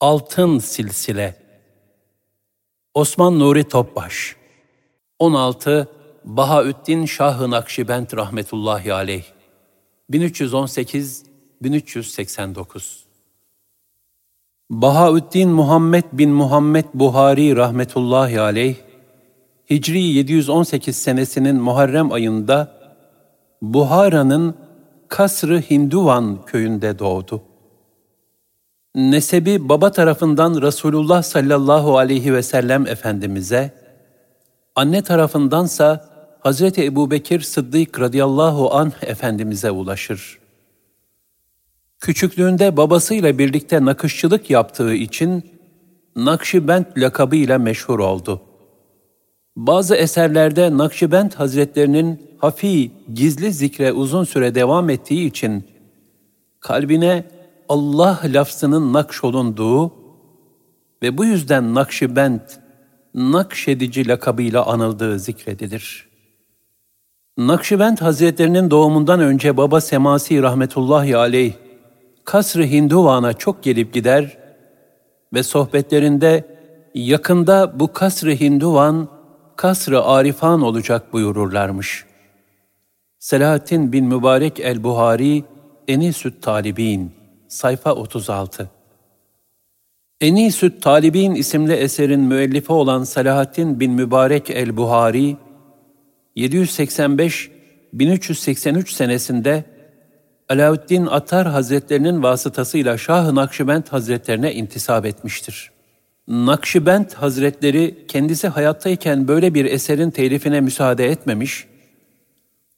[0.00, 1.36] Altın Silsile.
[2.94, 4.36] Osman Nuri Topbaş.
[5.18, 5.88] 16
[6.24, 9.24] Bahaüddin Şah-ı Nakşibend rahmetullahi aleyh.
[10.10, 11.24] 1318
[11.62, 13.04] 1389
[14.70, 18.76] Bahaüddin Muhammed bin Muhammed Buhari rahmetullahi aleyh
[19.70, 22.78] Hicri 718 senesinin Muharrem ayında
[23.62, 24.54] Buhara'nın
[25.08, 27.47] Kasr-ı Hinduvan köyünde doğdu.
[28.98, 33.70] Nesebi baba tarafından Resulullah sallallahu aleyhi ve sellem Efendimiz'e,
[34.74, 36.08] anne tarafındansa
[36.40, 40.38] Hazreti Ebubekir Sıddık radıyallahu anh Efendimiz'e ulaşır.
[42.00, 45.50] Küçüklüğünde babasıyla birlikte nakışçılık yaptığı için
[46.16, 48.42] Nakşibend lakabı ile meşhur oldu.
[49.56, 55.64] Bazı eserlerde Nakşibend Hazretlerinin hafi, gizli zikre uzun süre devam ettiği için
[56.60, 57.37] kalbine
[57.68, 59.92] Allah lafzının nakşolunduğu
[61.02, 62.40] ve bu yüzden Nakşibend,
[63.14, 66.08] nakşedici lakabıyla anıldığı zikredilir.
[67.38, 71.52] Nakşibend Hazretlerinin doğumundan önce baba Semasi rahmetullahi aleyh,
[72.24, 74.38] Kasr-ı Hinduvan'a çok gelip gider
[75.34, 76.58] ve sohbetlerinde
[76.94, 79.08] yakında bu Kasr-ı Hinduvan,
[79.56, 82.04] Kasr-ı Arifan olacak buyururlarmış.
[83.18, 85.44] Selahattin bin Mübarek el-Buhari,
[85.88, 87.17] Enisü't Talibin,
[87.48, 88.70] sayfa 36
[90.20, 95.36] Enisü't Talibin isimli eserin müellifi olan Selahattin bin Mübarek el-Buhari,
[96.36, 99.64] 785-1383 senesinde
[100.48, 105.70] Alaaddin Attar Hazretlerinin vasıtasıyla Şah-ı Nakşibend Hazretlerine intisap etmiştir.
[106.28, 111.66] Nakşibend Hazretleri kendisi hayattayken böyle bir eserin telifine müsaade etmemiş,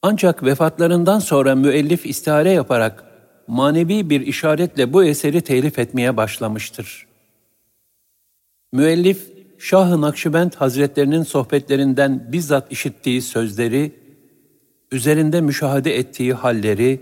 [0.01, 3.10] ancak vefatlarından sonra müellif istihare yaparak
[3.51, 7.07] manevi bir işaretle bu eseri telif etmeye başlamıştır.
[8.73, 9.27] Müellif,
[9.59, 13.91] Şah-ı Nakşibend Hazretlerinin sohbetlerinden bizzat işittiği sözleri,
[14.91, 17.01] üzerinde müşahede ettii halleri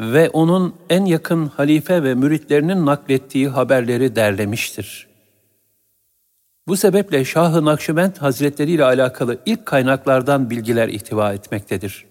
[0.00, 5.08] ve onun en yakın halife ve müritlerinin naklettiği haberleri derlemiştir.
[6.68, 12.04] Bu sebeple Şah-ı Nakşibend Hazretleri ile alakalı ilk kaynaklardan bilgiler ihtiva etmektedir.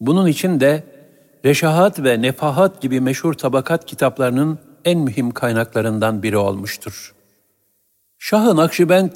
[0.00, 0.99] Bunun için de
[1.44, 7.14] Reşahat ve Nefahat gibi meşhur tabakat kitaplarının en mühim kaynaklarından biri olmuştur.
[8.18, 9.10] Şah-ı Nakşibend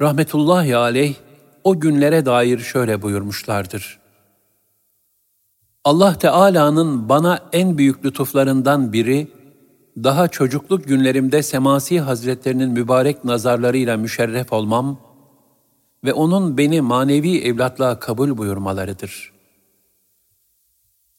[0.00, 1.14] rahmetullahi aleyh
[1.64, 3.98] o günlere dair şöyle buyurmuşlardır.
[5.84, 9.28] Allah Teala'nın bana en büyük lütuflarından biri,
[9.96, 15.00] daha çocukluk günlerimde Semasi Hazretlerinin mübarek nazarlarıyla müşerref olmam
[16.04, 19.37] ve onun beni manevi evlatlığa kabul buyurmalarıdır.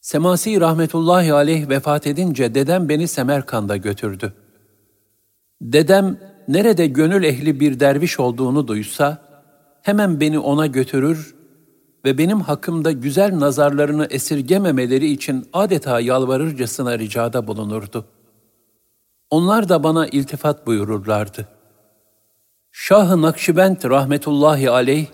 [0.00, 4.32] Semasi rahmetullahi aleyh vefat edince dedem beni Semerkand'a götürdü.
[5.62, 6.18] Dedem
[6.48, 9.18] nerede gönül ehli bir derviş olduğunu duysa,
[9.82, 11.34] hemen beni ona götürür
[12.04, 18.04] ve benim hakkımda güzel nazarlarını esirgememeleri için adeta yalvarırcasına ricada bulunurdu.
[19.30, 21.48] Onlar da bana iltifat buyururlardı.
[22.72, 25.06] Şah-ı Nakşibend rahmetullahi aleyh,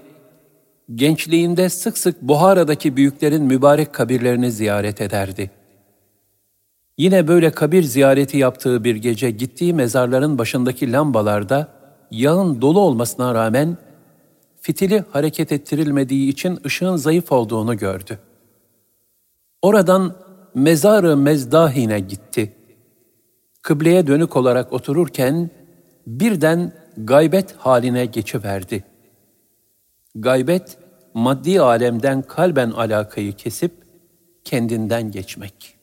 [0.95, 5.51] gençliğinde sık sık Buhara'daki büyüklerin mübarek kabirlerini ziyaret ederdi.
[6.99, 11.69] Yine böyle kabir ziyareti yaptığı bir gece gittiği mezarların başındaki lambalarda
[12.11, 13.77] yağın dolu olmasına rağmen
[14.61, 18.19] fitili hareket ettirilmediği için ışığın zayıf olduğunu gördü.
[19.63, 20.17] Oradan
[20.55, 22.53] mezarı mezdahine gitti.
[23.63, 25.51] Kıbleye dönük olarak otururken
[26.07, 28.85] birden gaybet haline geçiverdi.
[30.21, 30.79] Gaybet,
[31.15, 33.73] maddi alemden kalben alakayı kesip
[34.45, 35.77] kendinden geçmek.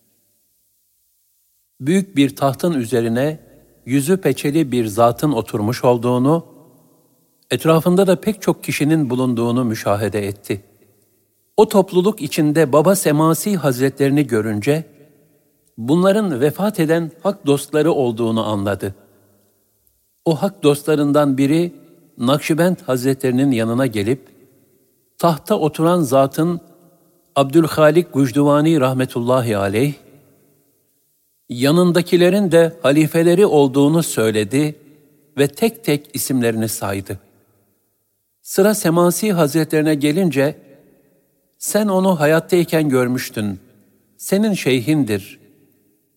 [1.82, 3.40] Büyük bir tahtın üzerine
[3.86, 6.46] yüzü peçeli bir zatın oturmuş olduğunu
[7.52, 10.64] etrafında da pek çok kişinin bulunduğunu müşahede etti.
[11.58, 14.84] O topluluk içinde Baba Semasi Hazretlerini görünce,
[15.78, 18.96] bunların vefat eden hak dostları olduğunu anladı.
[20.26, 21.83] O hak dostlarından biri,
[22.18, 24.28] Nakşibend Hazretlerinin yanına gelip,
[25.18, 26.62] tahta oturan zatın
[27.36, 29.94] Abdülhalik Gucduvani rahmetullahi aleyh,
[31.50, 34.76] yanındakilerin de halifeleri olduğunu söyledi
[35.38, 37.20] ve tek tek isimlerini saydı.
[38.42, 40.56] Sıra Semasi Hazretlerine gelince,
[41.58, 43.60] sen onu hayattayken görmüştün,
[44.18, 45.40] senin şeyhindir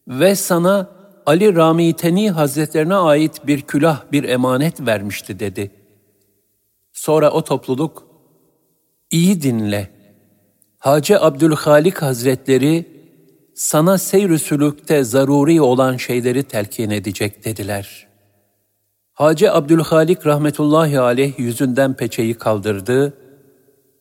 [0.08, 0.88] ve sana
[1.26, 5.70] Ali Ramiteni Hazretlerine ait bir külah, bir emanet vermişti dedi.
[6.96, 8.06] Sonra o topluluk,
[9.10, 9.88] iyi dinle,
[10.78, 12.86] Hacı Abdülhalik Hazretleri,
[13.54, 18.06] sana seyr-i sülükte zaruri olan şeyleri telkin edecek dediler.
[19.12, 23.14] Hacı Abdülhalik rahmetullahi aleyh yüzünden peçeyi kaldırdı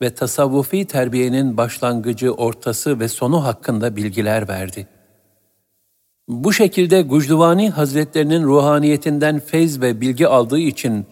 [0.02, 4.88] ve tasavvufi terbiyenin başlangıcı, ortası ve sonu hakkında bilgiler verdi.
[6.28, 11.06] Bu şekilde Gucduvani Hazretlerinin ruhaniyetinden feyz ve bilgi aldığı için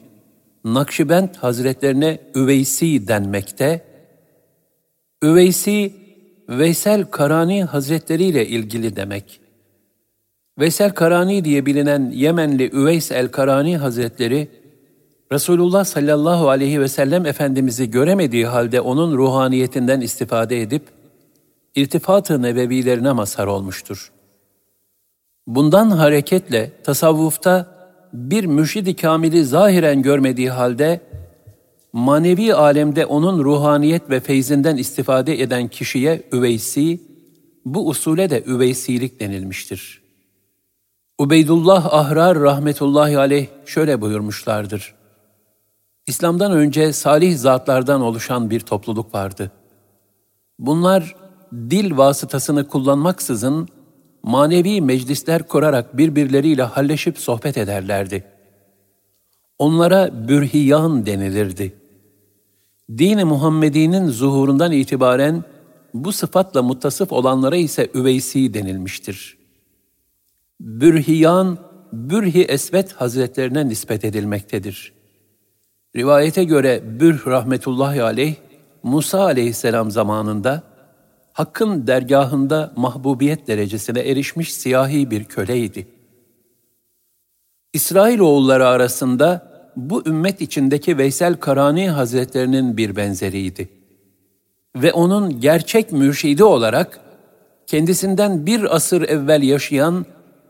[0.64, 3.86] Nakşibend Hazretlerine Üveysi denmekte,
[5.24, 5.94] Üveysi,
[6.50, 9.40] Veysel Karani Hazretleri ile ilgili demek.
[10.60, 14.48] Veysel Karani diye bilinen Yemenli Üveys el-Karani Hazretleri,
[15.32, 20.84] Resulullah sallallahu aleyhi ve sellem Efendimiz'i göremediği halde onun ruhaniyetinden istifade edip,
[21.76, 24.12] irtifat-ı nebevilerine mazhar olmuştur.
[25.48, 27.73] Bundan hareketle tasavvufta
[28.14, 31.02] bir mürşid-i kamili zahiren görmediği halde,
[31.94, 37.02] manevi alemde onun ruhaniyet ve feyzinden istifade eden kişiye üveysi,
[37.66, 40.04] bu usule de üveysilik denilmiştir.
[41.20, 44.96] Ubeydullah Ahrar rahmetullahi aleyh şöyle buyurmuşlardır.
[46.08, 49.52] İslam'dan önce salih zatlardan oluşan bir topluluk vardı.
[50.60, 51.16] Bunlar
[51.54, 53.68] dil vasıtasını kullanmaksızın
[54.24, 58.24] manevi meclisler kurarak birbirleriyle halleşip sohbet ederlerdi.
[59.60, 61.74] Onlara bürhiyan denilirdi.
[62.98, 65.44] Din-i Muhammedi'nin zuhurundan itibaren
[65.94, 69.38] bu sıfatla muttasıf olanlara ise üveysi denilmiştir.
[70.60, 71.58] Bürhiyan,
[71.94, 74.94] Bürhi Esvet Hazretlerine nispet edilmektedir.
[75.96, 78.36] Rivayete göre Bürh rahmetullahi aleyh,
[78.84, 80.64] Musa aleyhisselam zamanında
[81.34, 85.88] Hakk'ın dergahında mahbubiyet derecesine erişmiş siyahi bir köleydi.
[87.74, 93.70] İsrailoğulları arasında bu ümmet içindeki Veysel Karani Hazretlerinin bir benzeriydi.
[94.76, 97.00] Ve onun gerçek mürşidi olarak
[97.68, 100.06] kendisinden bir asır evvel yaşayan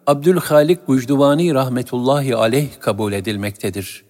[0.08, 4.06] Abdülhalik Gucduvani rahmetullahi aleyh kabul edilmektedir.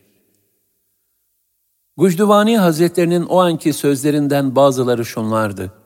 [1.98, 5.82] Gucduvani Hazretlerinin o anki sözlerinden bazıları şunlardı.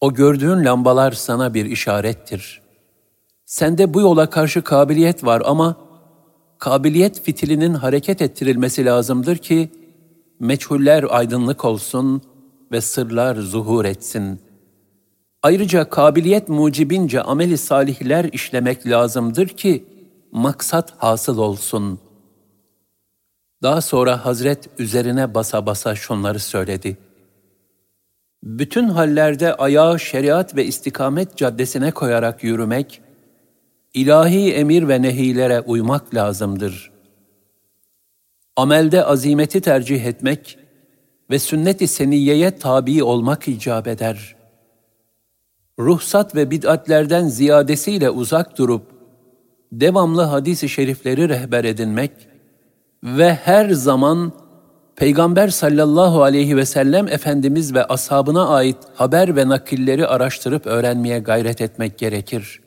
[0.00, 2.62] O gördüğün lambalar sana bir işarettir.
[3.46, 5.76] Sende bu yola karşı kabiliyet var ama
[6.58, 9.70] kabiliyet fitilinin hareket ettirilmesi lazımdır ki
[10.40, 12.22] meçhuller aydınlık olsun
[12.72, 14.40] ve sırlar zuhur etsin.
[15.42, 19.84] Ayrıca kabiliyet mucibince ameli salihler işlemek lazımdır ki
[20.32, 21.98] maksat hasıl olsun.
[23.62, 27.07] Daha sonra Hazret üzerine basa basa şunları söyledi.''
[28.42, 33.00] Bütün hallerde ayağı şeriat ve istikamet caddesine koyarak yürümek,
[33.94, 36.90] ilahi emir ve nehilere uymak lazımdır.
[38.56, 40.58] Amelde azimeti tercih etmek
[41.30, 44.36] ve sünnet-i seniyeye tabi olmak icap eder.
[45.78, 48.82] Ruhsat ve bid'atlerden ziyadesiyle uzak durup,
[49.72, 52.12] devamlı hadis-i şerifleri rehber edinmek
[53.04, 54.32] ve her zaman
[54.98, 61.60] Peygamber sallallahu aleyhi ve sellem Efendimiz ve ashabına ait haber ve nakilleri araştırıp öğrenmeye gayret
[61.60, 62.60] etmek gerekir.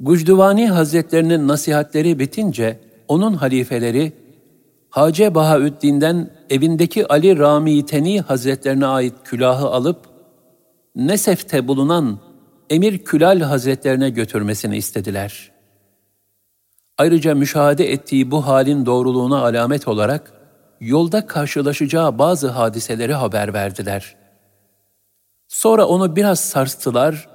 [0.00, 4.12] Gucduvani Hazretlerinin nasihatleri bitince onun halifeleri
[4.90, 9.98] Hace Bahaüddin'den evindeki Ali Rami Teni Hazretlerine ait külahı alıp
[10.96, 12.18] Nesef'te bulunan
[12.70, 15.50] Emir Külal Hazretlerine götürmesini istediler.
[16.98, 20.39] Ayrıca müşahede ettiği bu halin doğruluğuna alamet olarak
[20.80, 24.16] yolda karşılaşacağı bazı hadiseleri haber verdiler.
[25.48, 27.28] Sonra onu biraz sarstılar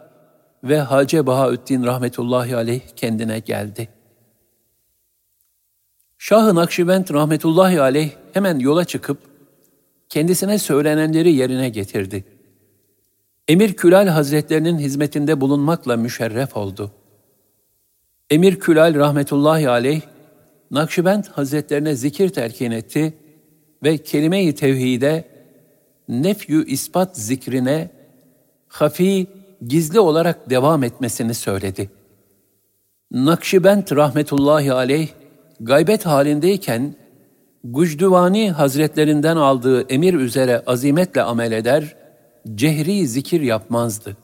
[0.64, 3.90] ve Hacı Bahaüddin rahmetullahi aleyh kendine geldi.
[6.18, 9.18] Şah-ı Nakşibend rahmetullahi aleyh hemen yola çıkıp
[10.10, 12.26] kendisine söylenenleri yerine getirdi.
[13.48, 16.92] Emir Külal Hazretlerinin hizmetinde bulunmakla müşerref oldu.
[18.30, 20.02] Emir Külal rahmetullahi aleyh
[20.72, 23.14] Nakşibend Hazretlerine zikir telkin etti
[23.84, 25.28] ve kelime-i tevhide,
[26.10, 27.90] nefyü ispat zikrine,
[28.68, 29.28] hafi,
[29.68, 31.90] gizli olarak devam etmesini söyledi.
[33.12, 35.08] Nakşibend rahmetullahi aleyh,
[35.60, 36.96] gaybet halindeyken,
[37.64, 41.96] Gucduvani hazretlerinden aldığı emir üzere azimetle amel eder,
[42.56, 44.18] cehri zikir yapmazdı.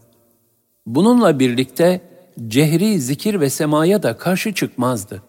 [0.85, 2.01] Bununla birlikte
[2.47, 5.21] cehri zikir ve semaya da karşı çıkmazdı.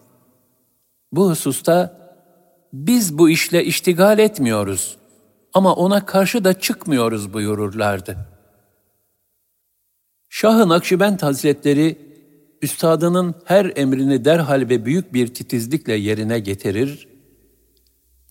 [1.11, 2.02] Bu hususta
[2.73, 4.97] biz bu işle iştigal etmiyoruz
[5.53, 8.17] ama ona karşı da çıkmıyoruz buyururlardı.
[10.29, 11.97] Şah-ı Nakşibend Hazretleri,
[12.61, 17.07] üstadının her emrini derhal ve büyük bir titizlikle yerine getirir,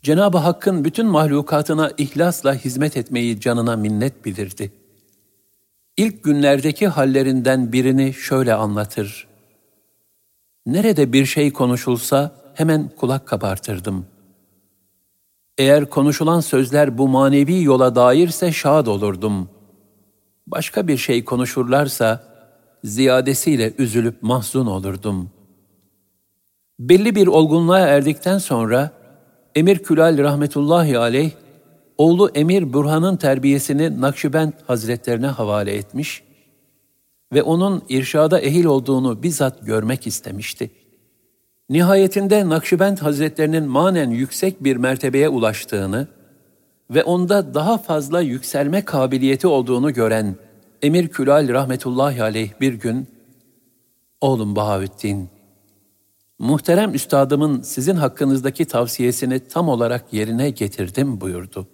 [0.03, 4.73] Cenab-ı Hakk'ın bütün mahlukatına ihlasla hizmet etmeyi canına minnet bilirdi.
[5.97, 9.29] İlk günlerdeki hallerinden birini şöyle anlatır.
[10.67, 14.07] Nerede bir şey konuşulsa hemen kulak kabartırdım.
[15.59, 19.49] Eğer konuşulan sözler bu manevi yola dairse şad olurdum.
[20.47, 22.25] Başka bir şey konuşurlarsa
[22.85, 25.31] ziyadesiyle üzülüp mahzun olurdum.
[26.81, 28.91] Belli bir olgunluğa erdikten sonra
[29.55, 31.31] Emir Külal rahmetullahi aleyh
[31.99, 36.23] oğlu Emir Burhan'ın terbiyesini Nakşibend Hazretlerine havale etmiş
[37.33, 40.71] ve onun irşada ehil olduğunu bizzat görmek istemişti.
[41.71, 46.09] Nihayetinde Nakşibend Hazretlerinin manen yüksek bir mertebeye ulaştığını
[46.91, 50.37] ve onda daha fazla yükselme kabiliyeti olduğunu gören
[50.83, 53.09] Emir Külal rahmetullahi aleyh bir gün,
[54.21, 55.29] Oğlum Bahaüddin,
[56.39, 61.69] muhterem üstadımın sizin hakkınızdaki tavsiyesini tam olarak yerine getirdim buyurdu.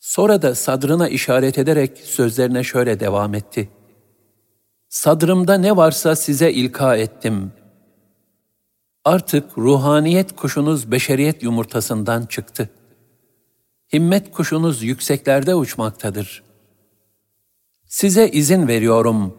[0.00, 3.68] Sonra da sadrına işaret ederek sözlerine şöyle devam etti.
[4.88, 7.52] Sadrımda ne varsa size ilka ettim.
[9.04, 12.70] Artık ruhaniyet kuşunuz beşeriyet yumurtasından çıktı.
[13.92, 16.42] Himmet kuşunuz yükseklerde uçmaktadır.
[17.86, 19.38] Size izin veriyorum.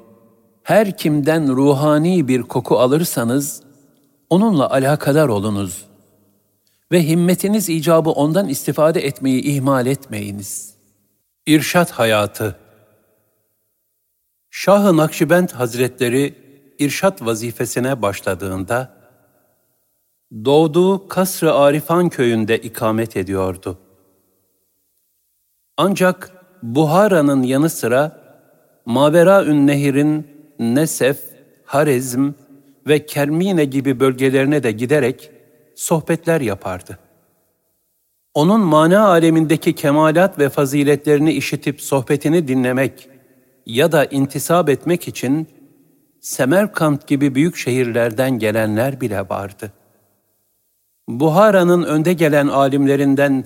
[0.63, 3.63] Her kimden ruhani bir koku alırsanız,
[4.29, 5.91] onunla alakadar olunuz.''
[6.91, 10.75] ve himmetiniz icabı ondan istifade etmeyi ihmal etmeyiniz.
[11.45, 12.55] İrşat Hayatı
[14.49, 16.35] Şah-ı Nakşibend Hazretleri
[16.79, 19.00] irşat vazifesine başladığında,
[20.45, 23.77] doğduğu Kasr-ı Arifan köyünde ikamet ediyordu.
[25.77, 26.31] Ancak
[26.63, 28.21] Buhara'nın yanı sıra
[28.85, 30.27] Mavera-ün Nehir'in
[30.59, 31.19] Nesef,
[31.65, 32.31] Harezm
[32.87, 35.31] ve Kermine gibi bölgelerine de giderek
[35.75, 36.99] sohbetler yapardı.
[38.33, 43.09] Onun mana alemindeki kemalat ve faziletlerini işitip sohbetini dinlemek
[43.65, 45.47] ya da intisap etmek için
[46.21, 49.73] Semerkant gibi büyük şehirlerden gelenler bile vardı.
[51.07, 53.45] Buhara'nın önde gelen alimlerinden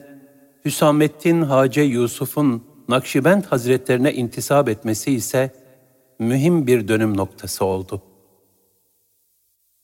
[0.66, 5.54] Hüsamettin Hace Yusuf'un Nakşibend Hazretlerine intisap etmesi ise
[6.20, 8.16] mühim bir dönüm noktası oldu.''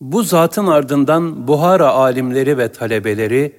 [0.01, 3.55] Bu zatın ardından Buhara alimleri ve talebeleri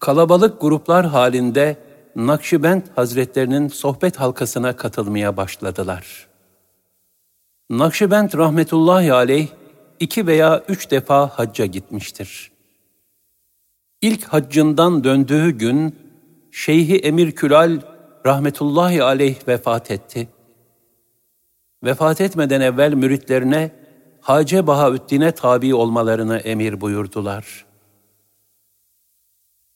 [0.00, 1.76] kalabalık gruplar halinde
[2.16, 6.26] Nakşibend Hazretlerinin sohbet halkasına katılmaya başladılar.
[7.70, 9.48] Nakşibend rahmetullahi aleyh
[10.00, 12.53] iki veya üç defa hacca gitmiştir.
[14.04, 15.96] İlk haccından döndüğü gün
[16.50, 17.80] Şeyhi Emir Külal
[18.26, 20.28] rahmetullahi aleyh vefat etti.
[21.84, 23.70] Vefat etmeden evvel müritlerine
[24.20, 27.64] Hace Bahaüddin'e tabi olmalarını emir buyurdular.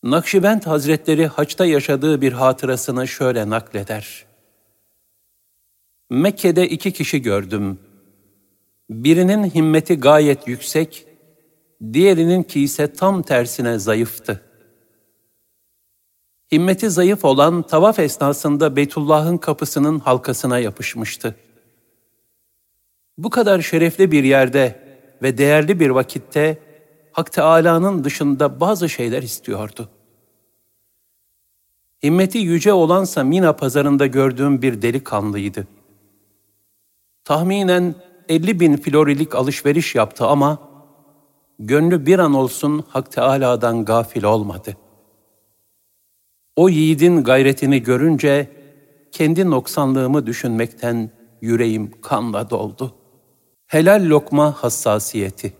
[0.02, 4.24] Nakşibend Hazretleri haçta yaşadığı bir hatırasını şöyle nakleder.
[6.10, 7.78] Mekke'de iki kişi gördüm.
[8.90, 11.07] Birinin himmeti gayet yüksek,
[11.92, 14.42] diğerinin ki ise tam tersine zayıftı.
[16.52, 21.36] Himmeti zayıf olan tavaf esnasında Beytullah'ın kapısının halkasına yapışmıştı.
[23.18, 24.80] Bu kadar şerefli bir yerde
[25.22, 26.58] ve değerli bir vakitte
[27.12, 29.88] Hak Teâlâ'nın dışında bazı şeyler istiyordu.
[32.02, 35.66] Himmeti yüce olansa Mina pazarında gördüğüm bir delikanlıydı.
[37.24, 37.94] Tahminen
[38.28, 40.67] 50 bin florilik alışveriş yaptı ama
[41.58, 44.76] gönlü bir an olsun Hak Teâlâ'dan gafil olmadı.
[46.56, 48.50] O yiğidin gayretini görünce
[49.12, 51.10] kendi noksanlığımı düşünmekten
[51.40, 52.94] yüreğim kanla doldu.
[53.66, 55.52] Helal lokma hassasiyeti.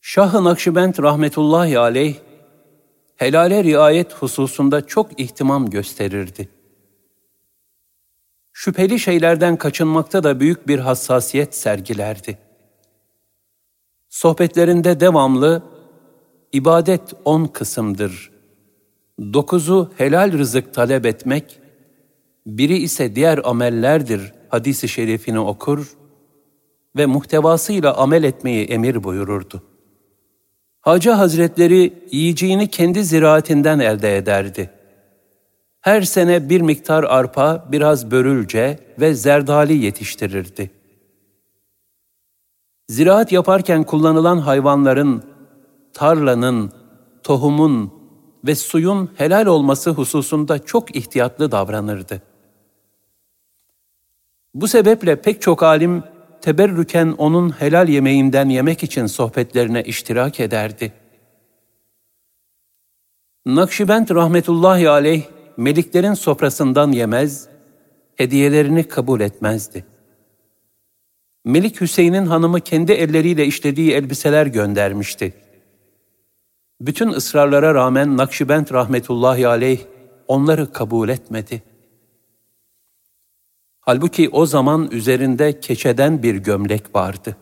[0.00, 2.14] Şah-ı Nakşibend rahmetullahi aleyh,
[3.16, 6.48] helale riayet hususunda çok ihtimam gösterirdi.
[8.52, 12.49] Şüpheli şeylerden kaçınmakta da büyük bir hassasiyet sergilerdi.
[14.10, 15.62] Sohbetlerinde devamlı,
[16.52, 18.30] ibadet on kısımdır.
[19.32, 21.60] Dokuzu helal rızık talep etmek,
[22.46, 25.96] biri ise diğer amellerdir hadisi şerifini okur,
[26.96, 29.62] ve muhtevasıyla amel etmeyi emir buyururdu.
[30.80, 34.70] Hacı Hazretleri yiyeceğini kendi ziraatinden elde ederdi.
[35.80, 40.79] Her sene bir miktar arpa, biraz börülce ve zerdali yetiştirirdi.
[42.90, 45.22] Ziraat yaparken kullanılan hayvanların,
[45.92, 46.72] tarlanın,
[47.22, 47.92] tohumun
[48.46, 52.22] ve suyun helal olması hususunda çok ihtiyatlı davranırdı.
[54.54, 56.02] Bu sebeple pek çok alim
[56.40, 60.92] teberrüken onun helal yemeğinden yemek için sohbetlerine iştirak ederdi.
[63.46, 65.22] Nakşibend rahmetullahi aleyh
[65.56, 67.48] meliklerin sofrasından yemez,
[68.16, 69.89] hediyelerini kabul etmezdi.
[71.44, 75.34] Melik Hüseyin'in hanımı kendi elleriyle işlediği elbiseler göndermişti.
[76.80, 79.80] Bütün ısrarlara rağmen Nakşibend rahmetullahi aleyh
[80.28, 81.62] onları kabul etmedi.
[83.80, 87.36] Halbuki o zaman üzerinde keçeden bir gömlek vardı.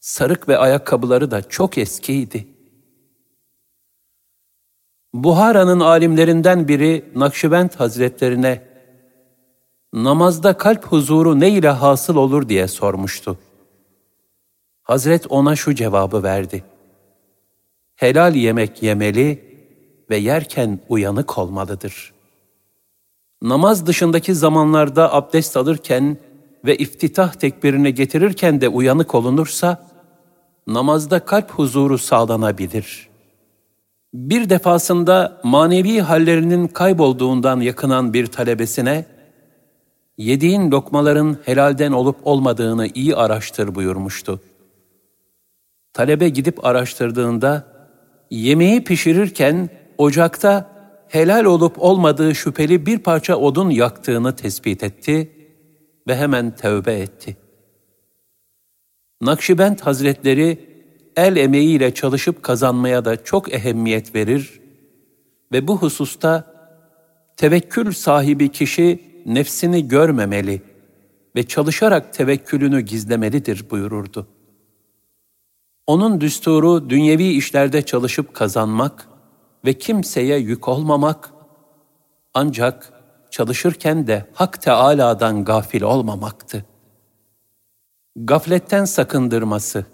[0.00, 2.46] Sarık ve ayakkabıları da çok eskiydi.
[5.14, 8.71] Buhara'nın alimlerinden biri Nakşibend Hazretlerine
[9.92, 13.38] namazda kalp huzuru ne ile hasıl olur diye sormuştu.
[14.82, 16.64] Hazret ona şu cevabı verdi.
[17.96, 19.44] Helal yemek yemeli
[20.10, 22.12] ve yerken uyanık olmalıdır.
[23.42, 26.16] Namaz dışındaki zamanlarda abdest alırken
[26.64, 29.88] ve iftitah tekbirini getirirken de uyanık olunursa,
[30.66, 33.08] namazda kalp huzuru sağlanabilir.
[34.14, 39.04] Bir defasında manevi hallerinin kaybolduğundan yakınan bir talebesine,
[40.22, 44.40] yediğin lokmaların helalden olup olmadığını iyi araştır buyurmuştu.
[45.92, 47.66] Talebe gidip araştırdığında,
[48.30, 50.70] yemeği pişirirken ocakta
[51.08, 55.32] helal olup olmadığı şüpheli bir parça odun yaktığını tespit etti
[56.08, 57.36] ve hemen tövbe etti.
[59.20, 60.58] Nakşibend Hazretleri
[61.16, 64.60] el emeğiyle çalışıp kazanmaya da çok ehemmiyet verir
[65.52, 66.44] ve bu hususta
[67.36, 70.62] tevekkül sahibi kişi nefsini görmemeli
[71.36, 74.26] ve çalışarak tevekkülünü gizlemelidir buyururdu.
[75.86, 79.08] Onun düsturu dünyevi işlerde çalışıp kazanmak
[79.64, 81.30] ve kimseye yük olmamak,
[82.34, 82.92] ancak
[83.30, 86.64] çalışırken de Hak Teâlâ'dan gafil olmamaktı.
[88.16, 89.86] Gafletten sakındırması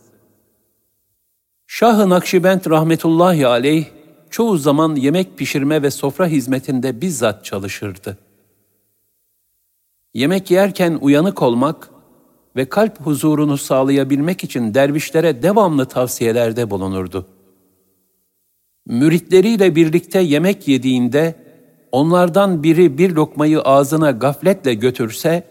[1.67, 3.87] Şah-ı Nakşibend rahmetullahi aleyh
[4.31, 8.19] çoğu zaman yemek pişirme ve sofra hizmetinde bizzat çalışırdı.
[10.15, 11.91] Yemek yerken uyanık olmak
[12.57, 17.27] ve kalp huzurunu sağlayabilmek için dervişlere devamlı tavsiyelerde bulunurdu.
[18.87, 21.35] Müritleriyle birlikte yemek yediğinde
[21.93, 25.45] onlardan biri bir lokmayı ağzına gafletle götürse,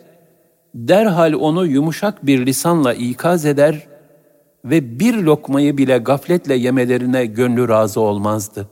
[0.76, 3.88] derhal onu yumuşak bir lisanla ikaz eder
[4.66, 8.68] ve bir lokmayı bile gafletle yemelerine gönlü razı olmazdı.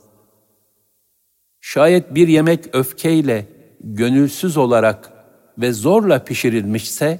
[1.61, 3.45] Şayet bir yemek öfkeyle,
[3.79, 5.14] gönülsüz olarak
[5.57, 7.19] ve zorla pişirilmişse,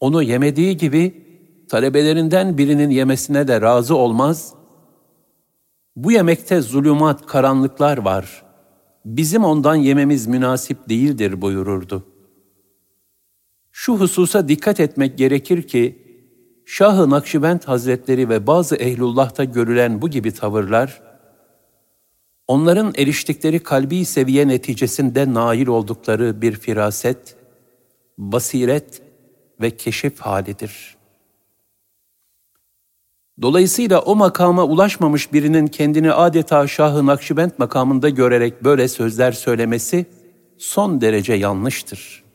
[0.00, 1.26] onu yemediği gibi
[1.68, 4.54] talebelerinden birinin yemesine de razı olmaz,
[5.96, 8.42] bu yemekte zulümat, karanlıklar var,
[9.04, 12.04] bizim ondan yememiz münasip değildir buyururdu.
[13.72, 16.06] Şu hususa dikkat etmek gerekir ki,
[16.66, 21.02] Şah-ı Nakşibend Hazretleri ve bazı ehlullah'ta görülen bu gibi tavırlar,
[22.46, 27.35] onların eriştikleri kalbi seviye neticesinde nail oldukları bir firaset,
[28.18, 29.02] basiret
[29.60, 30.96] ve keşif halidir.
[33.42, 40.06] Dolayısıyla o makama ulaşmamış birinin kendini adeta Şah-ı Nakşibend makamında görerek böyle sözler söylemesi
[40.58, 42.26] son derece yanlıştır.''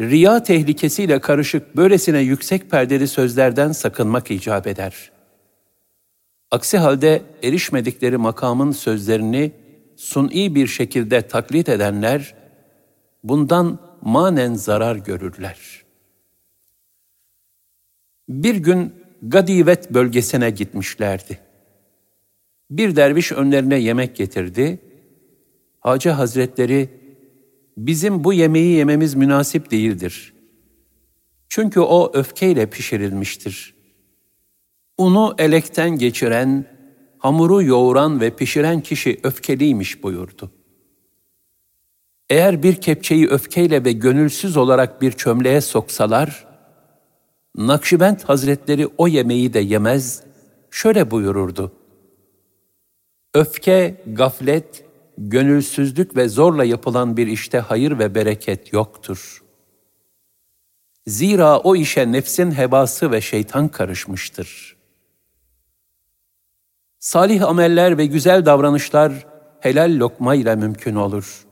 [0.00, 5.10] riya tehlikesiyle karışık böylesine yüksek perdeli sözlerden sakınmak icap eder.
[6.50, 9.52] Aksi halde erişmedikleri makamın sözlerini
[9.96, 12.34] suni bir şekilde taklit edenler
[13.24, 15.84] bundan manen zarar görürler.
[18.28, 21.38] Bir gün Gadivet bölgesine gitmişlerdi.
[22.70, 24.78] Bir derviş önlerine yemek getirdi.
[25.80, 26.88] Hacı Hazretleri
[27.76, 30.34] bizim bu yemeği yememiz münasip değildir.
[31.48, 33.74] Çünkü o öfkeyle pişirilmiştir.
[34.98, 36.66] Unu elekten geçiren,
[37.18, 40.52] hamuru yoğuran ve pişiren kişi öfkeliymiş buyurdu.
[42.30, 46.46] Eğer bir kepçeyi öfkeyle ve gönülsüz olarak bir çömleğe soksalar,
[47.56, 50.22] Nakşibend Hazretleri o yemeği de yemez,
[50.70, 51.72] şöyle buyururdu.
[53.34, 54.84] Öfke, gaflet,
[55.18, 59.42] gönülsüzlük ve zorla yapılan bir işte hayır ve bereket yoktur.
[61.06, 64.76] Zira o işe nefsin hebası ve şeytan karışmıştır.
[66.98, 69.26] Salih ameller ve güzel davranışlar
[69.60, 71.49] helal lokma ile mümkün olur.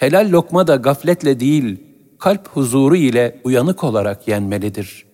[0.00, 1.78] Helal lokma da gafletle değil,
[2.18, 5.06] kalp huzuru ile uyanık olarak yenmelidir.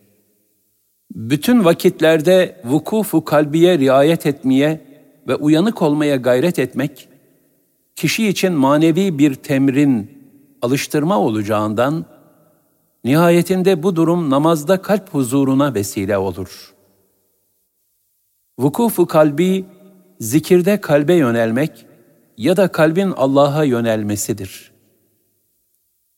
[1.15, 4.81] Bütün vakitlerde vukufu kalbiye riayet etmeye
[5.29, 7.09] ve uyanık olmaya gayret etmek,
[7.97, 10.11] kişi için manevi bir temrin,
[10.63, 12.05] alıştırma olacağından,
[13.05, 16.75] nihayetinde bu durum namazda kalp huzuruna vesile olur.
[18.59, 19.65] Vukufu kalbi,
[20.21, 21.87] zikirde kalbe yönelmek
[22.37, 24.76] ya da kalbin Allah'a yönelmesidir.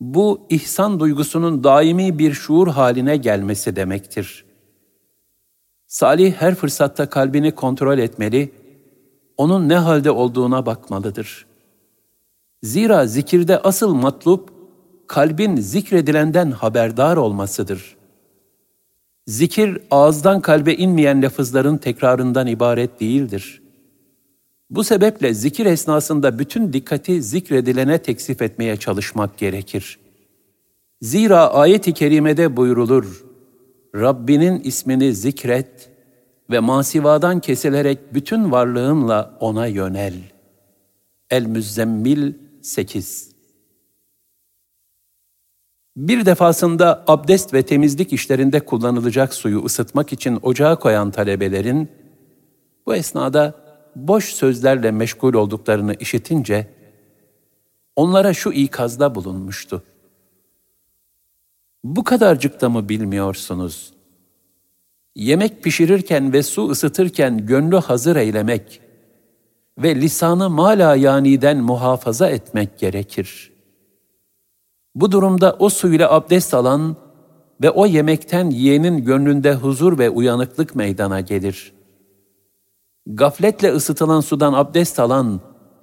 [0.01, 4.45] Bu ihsan duygusunun daimi bir şuur haline gelmesi demektir.
[5.87, 8.53] Salih her fırsatta kalbini kontrol etmeli,
[9.37, 11.47] onun ne halde olduğuna bakmalıdır.
[12.63, 14.51] Zira zikirde asıl matlup,
[15.07, 17.97] kalbin zikredilenden haberdar olmasıdır.
[19.27, 23.63] Zikir, ağızdan kalbe inmeyen lafızların tekrarından ibaret değildir.
[24.71, 29.99] Bu sebeple zikir esnasında bütün dikkati zikredilene teksif etmeye çalışmak gerekir.
[31.03, 33.25] Zira ayet-i kerimede buyurulur,
[33.95, 35.91] Rabbinin ismini zikret
[36.51, 40.15] ve masivadan kesilerek bütün varlığınla ona yönel.
[41.31, 43.29] El-Müzzemmil 8
[45.97, 51.89] Bir defasında abdest ve temizlik işlerinde kullanılacak suyu ısıtmak için ocağa koyan talebelerin,
[52.87, 53.68] bu esnada
[54.07, 56.67] boş sözlerle meşgul olduklarını işitince,
[57.97, 59.83] onlara şu ikazda bulunmuştu.
[61.85, 63.93] Bu kadarcık da mı bilmiyorsunuz?
[65.17, 68.81] Yemek pişirirken ve su ısıtırken gönlü hazır eylemek
[69.79, 73.53] ve lisanı mala yaniden muhafaza etmek gerekir.
[74.95, 76.97] Bu durumda o suyla abdest alan
[77.63, 81.78] ve o yemekten yiyenin gönlünde huzur ve uyanıklık meydana gelir.
[83.15, 85.41] Gafletle ısıtılan sudan abdest alan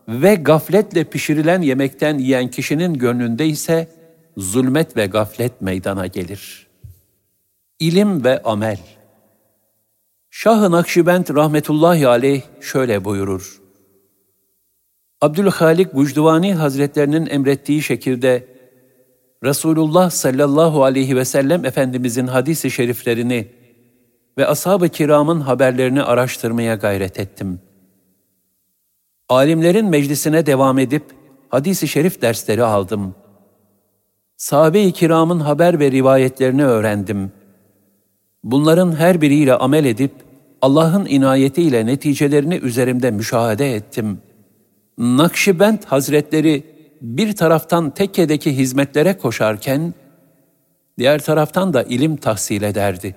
[0.08, 3.88] ve gafletle pişirilen yemekten yiyen kişinin gönlünde ise
[4.38, 6.68] zulmet ve gaflet meydana gelir.
[7.80, 8.80] İlim ve amel
[10.30, 13.62] Şah-ı Nakşibend rahmetullahi aleyh şöyle buyurur.
[15.22, 18.48] Abdülhalik Bucduvani Hazretlerinin emrettiği şekilde
[19.44, 23.48] Resulullah sallallahu aleyhi ve sellem Efendimizin hadisi şeriflerini
[24.38, 27.60] ve ashab-ı kiramın haberlerini araştırmaya gayret ettim.
[29.30, 31.04] Alimlerin meclisine devam edip
[31.50, 33.16] hadisi şerif dersleri aldım.
[34.38, 37.32] Sahabe-i kiramın haber ve rivayetlerini öğrendim.
[38.44, 40.12] Bunların her biriyle amel edip
[40.62, 44.22] Allah'ın inayetiyle neticelerini üzerimde müşahede ettim.
[44.98, 46.64] Nakşibend Hazretleri
[47.02, 49.94] bir taraftan tekkedeki hizmetlere koşarken,
[50.98, 53.16] diğer taraftan da ilim tahsil ederdi.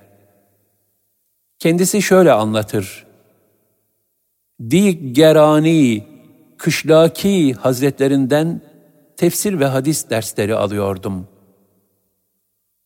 [1.58, 3.06] Kendisi şöyle anlatır.
[4.70, 6.06] Dik Gerani,
[6.58, 8.60] Kışlaki Hazretlerinden
[9.16, 11.26] tefsir ve hadis dersleri alıyordum.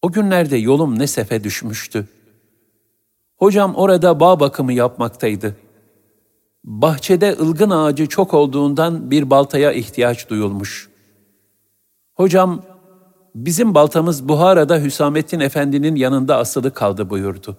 [0.02, 1.06] O günlerde yolum ne
[1.44, 2.08] düşmüştü.
[3.36, 5.56] Hocam orada bağ bakımı yapmaktaydı.
[6.64, 10.88] Bahçede ılgın ağacı çok olduğundan bir baltaya ihtiyaç duyulmuş.
[12.14, 12.62] Hocam,
[13.34, 17.56] bizim baltamız Buhara'da Hüsamettin Efendi'nin yanında asılı kaldı buyurdu.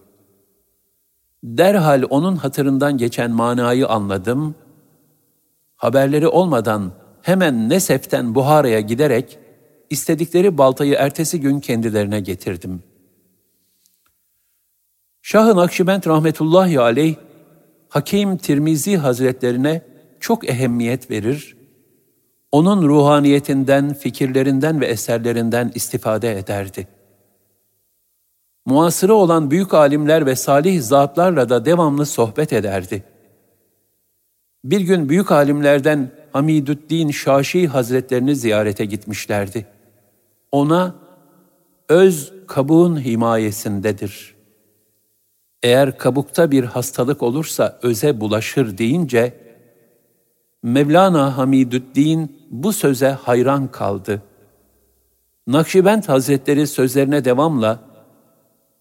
[1.43, 4.56] Derhal onun hatırından geçen manayı anladım.
[5.75, 9.38] Haberleri olmadan hemen Nesef'ten Buhara'ya giderek
[9.89, 12.93] istedikleri baltayı ertesi gün kendilerine getirdim.''
[15.25, 17.15] Şah-ı Nakşibend rahmetullahi aleyh,
[17.89, 19.82] Hakim Tirmizi Hazretlerine
[20.19, 21.58] çok ehemmiyet verir,
[22.51, 26.88] onun ruhaniyetinden, fikirlerinden ve eserlerinden istifade ederdi.
[28.65, 33.04] Muasırı olan büyük alimler ve salih zatlarla da devamlı sohbet ederdi.
[34.63, 39.65] Bir gün büyük alimlerden Hamidüddin Şaşi Hazretlerini ziyarete gitmişlerdi.
[40.52, 40.95] Ona,
[41.89, 44.34] öz kabuğun himayesindedir.''
[45.63, 49.43] eğer kabukta bir hastalık olursa öze bulaşır deyince,
[50.63, 54.21] Mevlana Hamidüddin bu söze hayran kaldı.
[55.47, 57.80] Nakşibend Hazretleri sözlerine devamla,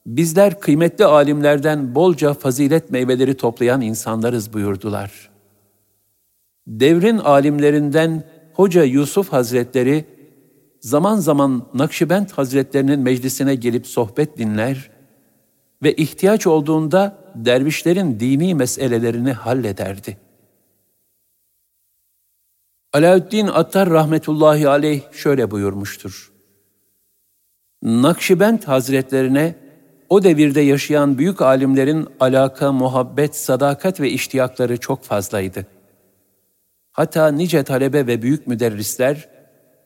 [0.07, 5.31] bizler kıymetli alimlerden bolca fazilet meyveleri toplayan insanlarız buyurdular.
[6.67, 10.05] Devrin alimlerinden Hoca Yusuf Hazretleri,
[10.81, 14.91] zaman zaman Nakşibend Hazretlerinin meclisine gelip sohbet dinler,
[15.83, 20.17] ve ihtiyaç olduğunda dervişlerin dini meselelerini hallederdi.
[22.93, 26.33] Alaaddin Attar rahmetullahi aleyh şöyle buyurmuştur.
[27.83, 29.62] Nakşibend Hazretlerine
[30.13, 35.67] o devirde yaşayan büyük alimlerin alaka, muhabbet, sadakat ve iştiyakları çok fazlaydı.
[36.93, 39.29] Hatta nice talebe ve büyük müderrisler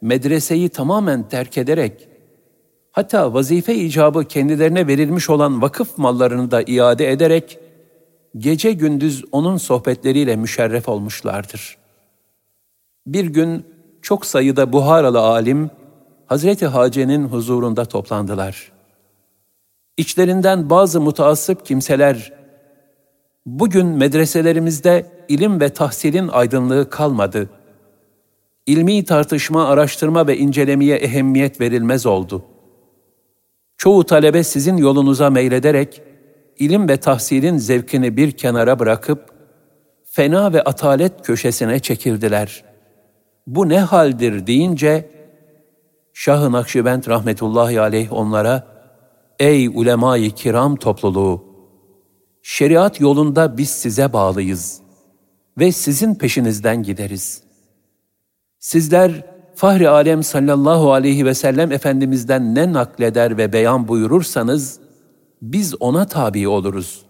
[0.00, 2.08] medreseyi tamamen terk ederek
[2.92, 7.58] hatta vazife icabı kendilerine verilmiş olan vakıf mallarını da iade ederek
[8.38, 11.76] gece gündüz onun sohbetleriyle müşerref olmuşlardır.
[13.06, 13.64] Bir gün
[14.02, 15.70] çok sayıda Buharalı alim
[16.26, 18.75] Hazreti Hace'nin huzurunda toplandılar.
[19.96, 22.32] İçlerinden bazı mutaassıp kimseler
[23.46, 27.50] bugün medreselerimizde ilim ve tahsilin aydınlığı kalmadı.
[28.66, 32.44] ilmi tartışma, araştırma ve incelemeye ehemmiyet verilmez oldu.
[33.78, 36.02] Çoğu talebe sizin yolunuza meylederek,
[36.58, 39.30] ilim ve tahsilin zevkini bir kenara bırakıp,
[40.04, 42.64] fena ve atalet köşesine çekildiler.
[43.46, 45.10] Bu ne haldir deyince,
[46.12, 48.75] Şah-ı Nakşibend rahmetullahi aleyh onlara,
[49.38, 51.44] Ey ulemayı kiram topluluğu!
[52.42, 54.80] Şeriat yolunda biz size bağlıyız
[55.58, 57.42] ve sizin peşinizden gideriz.
[58.58, 64.80] Sizler Fahri Alem sallallahu aleyhi ve sellem Efendimiz'den ne nakleder ve beyan buyurursanız,
[65.42, 67.06] biz ona tabi oluruz.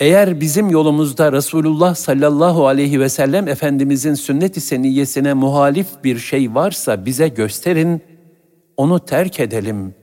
[0.00, 7.04] Eğer bizim yolumuzda Resulullah sallallahu aleyhi ve sellem Efendimizin sünnet-i seniyyesine muhalif bir şey varsa
[7.04, 8.02] bize gösterin,
[8.76, 9.94] onu terk edelim.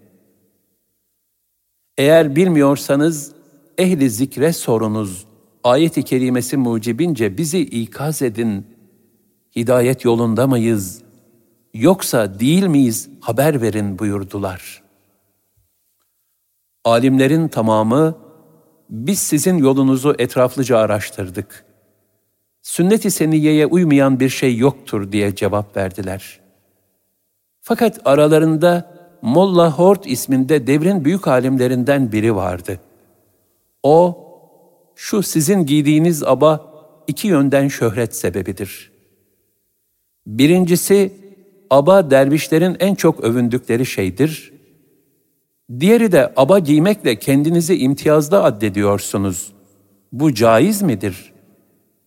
[1.98, 3.32] Eğer bilmiyorsanız,
[3.78, 5.26] ehli zikre sorunuz.
[5.64, 8.68] Ayet-i kerimesi mucibince bizi ikaz edin.
[9.56, 11.02] Hidayet yolunda mıyız?
[11.74, 13.10] Yoksa değil miyiz?
[13.22, 14.84] Haber verin buyurdular.
[16.84, 18.18] Alimlerin tamamı,
[18.90, 21.66] biz sizin yolunuzu etraflıca araştırdık.
[22.62, 26.40] Sünnet-i seniyeye uymayan bir şey yoktur diye cevap verdiler.
[27.62, 32.80] Fakat aralarında Molla Hort isminde devrin büyük alimlerinden biri vardı.
[33.84, 34.26] O,
[34.96, 36.74] şu sizin giydiğiniz aba
[37.08, 38.92] iki yönden şöhret sebebidir.
[40.28, 41.14] Birincisi,
[41.70, 44.54] aba dervişlerin en çok övündükleri şeydir.
[45.80, 49.54] Diğeri de aba giymekle kendinizi imtiyazda addediyorsunuz.
[50.12, 51.34] Bu caiz midir?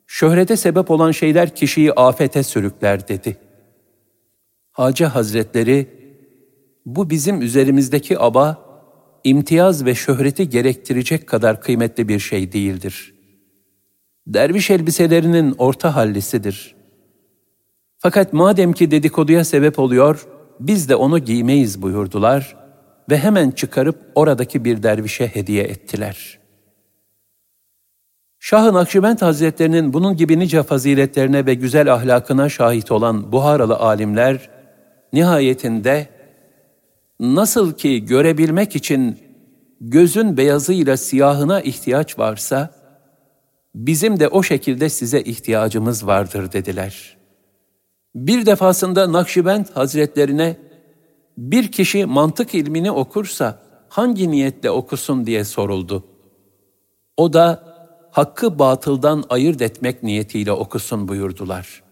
[0.07, 3.37] Şöhrete sebep olan şeyler kişiyi afete sürükler dedi.
[4.71, 5.98] Hacı Hazretleri,
[6.97, 8.65] bu bizim üzerimizdeki aba,
[9.25, 13.15] imtiyaz ve şöhreti gerektirecek kadar kıymetli bir şey değildir.
[14.27, 16.75] Derviş elbiselerinin orta hallisidir.
[17.99, 20.29] Fakat madem ki dedikoduya sebep oluyor,
[20.61, 22.57] biz de onu giymeyiz buyurdular
[23.11, 26.39] ve hemen çıkarıp oradaki bir dervişe hediye ettiler.
[28.39, 34.51] Şah-ı Hazretlerinin bunun gibi nice faziletlerine ve güzel ahlakına şahit olan Buharalı alimler,
[35.13, 36.18] nihayetinde
[37.21, 39.19] Nasıl ki görebilmek için
[39.81, 42.75] gözün beyazıyla siyahına ihtiyaç varsa,
[43.75, 47.17] bizim de o şekilde size ihtiyacımız vardır dediler.
[48.15, 50.57] Bir defasında Nakşibend Hazretlerine,
[51.39, 56.05] bir kişi mantık ilmini okursa hangi niyetle okusun diye soruldu.
[57.17, 57.65] O da
[58.11, 61.83] hakkı batıldan ayırt etmek niyetiyle okusun buyurdular.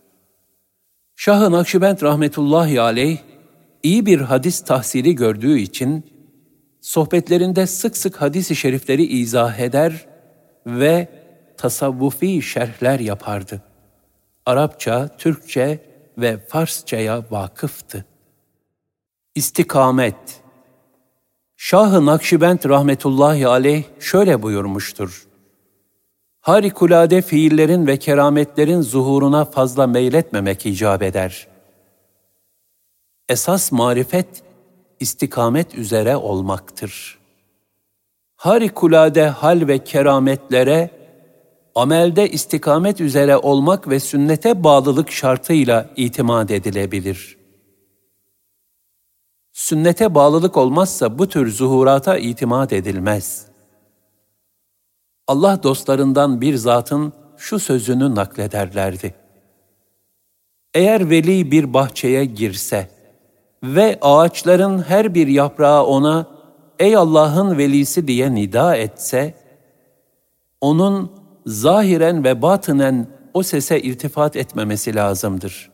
[1.17, 3.19] Şah-ı Nakşibend rahmetullahi aleyh,
[3.87, 6.05] iyi bir hadis tahsili gördüğü için
[6.81, 10.07] sohbetlerinde sık sık hadis-i şerifleri izah eder
[10.67, 11.09] ve
[11.57, 13.63] tasavvufi şerhler yapardı.
[14.47, 15.81] Arapça, Türkçe
[16.19, 18.05] ve Farsçaya vakıftı.
[19.35, 20.41] İstikamet
[21.57, 25.27] Şah-ı Nakşibend rahmetullahi aleyh şöyle buyurmuştur.
[26.41, 31.56] Harikulade fiillerin ve kerametlerin zuhuruna fazla meyletmemek icap eder.''
[33.29, 34.43] Esas marifet
[35.01, 37.19] istikamet üzere olmaktır.
[38.37, 40.91] Harikulade hal ve kerametlere
[41.75, 47.37] amelde istikamet üzere olmak ve sünnete bağlılık şartıyla itimat edilebilir.
[49.53, 53.47] Sünnete bağlılık olmazsa bu tür zuhurata itimat edilmez.
[55.27, 59.15] Allah dostlarından bir zatın şu sözünü naklederlerdi.
[60.75, 62.96] Eğer veli bir bahçeye girse,
[63.75, 66.27] ve ağaçların her bir yaprağı ona
[66.79, 69.35] ''Ey Allah'ın velisi'' diye nida etse,
[70.61, 71.13] onun
[71.47, 75.71] zahiren ve batınen o sese irtifat etmemesi lazımdır.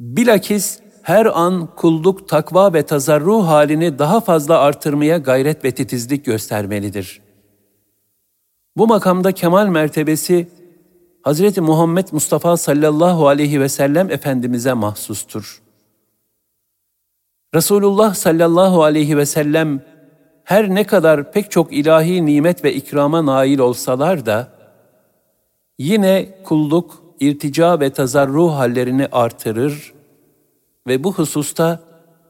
[0.00, 7.20] Bilakis her an kulluk, takva ve tazarru halini daha fazla artırmaya gayret ve titizlik göstermelidir.
[8.76, 10.48] Bu makamda kemal mertebesi
[11.26, 11.58] Hz.
[11.58, 15.65] Muhammed Mustafa sallallahu aleyhi ve sellem Efendimiz'e mahsustur.''
[17.56, 19.82] Resulullah sallallahu aleyhi ve sellem
[20.44, 24.48] her ne kadar pek çok ilahi nimet ve ikrama nail olsalar da
[25.78, 29.94] yine kulluk, irtica ve tazarruh hallerini artırır
[30.86, 31.80] ve bu hususta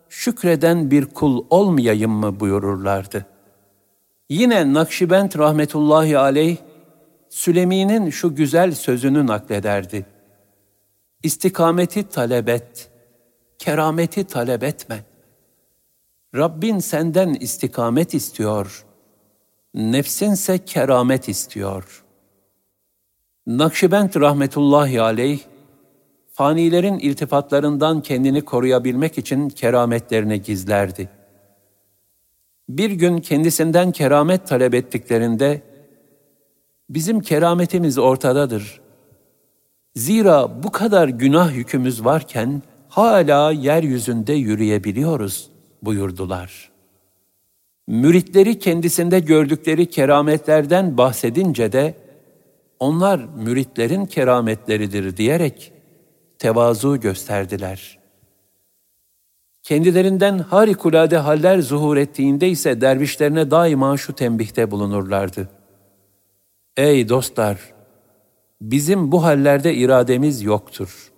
[0.08, 3.26] şükreden bir kul olmayayım mı buyururlardı.
[4.28, 6.56] Yine Nakşibend rahmetullahi aleyh
[7.30, 10.06] Sülemi'nin şu güzel sözünü naklederdi.
[11.22, 12.90] İstikameti talep et,
[13.58, 15.04] kerameti talep etme.
[16.36, 18.84] Rabbin senden istikamet istiyor,
[19.74, 22.04] nefsinse keramet istiyor.
[23.46, 25.40] Nakşibend rahmetullahi aleyh,
[26.32, 31.08] fanilerin iltifatlarından kendini koruyabilmek için kerametlerini gizlerdi.
[32.68, 35.62] Bir gün kendisinden keramet talep ettiklerinde,
[36.90, 38.80] bizim kerametimiz ortadadır.
[39.94, 45.55] Zira bu kadar günah yükümüz varken hala yeryüzünde yürüyebiliyoruz
[45.86, 46.70] buyurdular.
[47.86, 51.94] Müritleri kendisinde gördükleri kerametlerden bahsedince de
[52.80, 55.72] onlar müritlerin kerametleridir diyerek
[56.38, 57.98] tevazu gösterdiler.
[59.62, 65.48] Kendilerinden harikulade haller zuhur ettiğinde ise dervişlerine daima şu tembihte bulunurlardı.
[66.76, 67.58] Ey dostlar!
[68.60, 71.12] Bizim bu hallerde irademiz yoktur.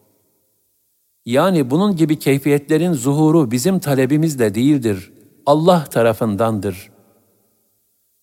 [1.29, 5.13] Yani bunun gibi keyfiyetlerin zuhuru bizim talebimizle değildir,
[5.47, 6.91] Allah tarafındandır.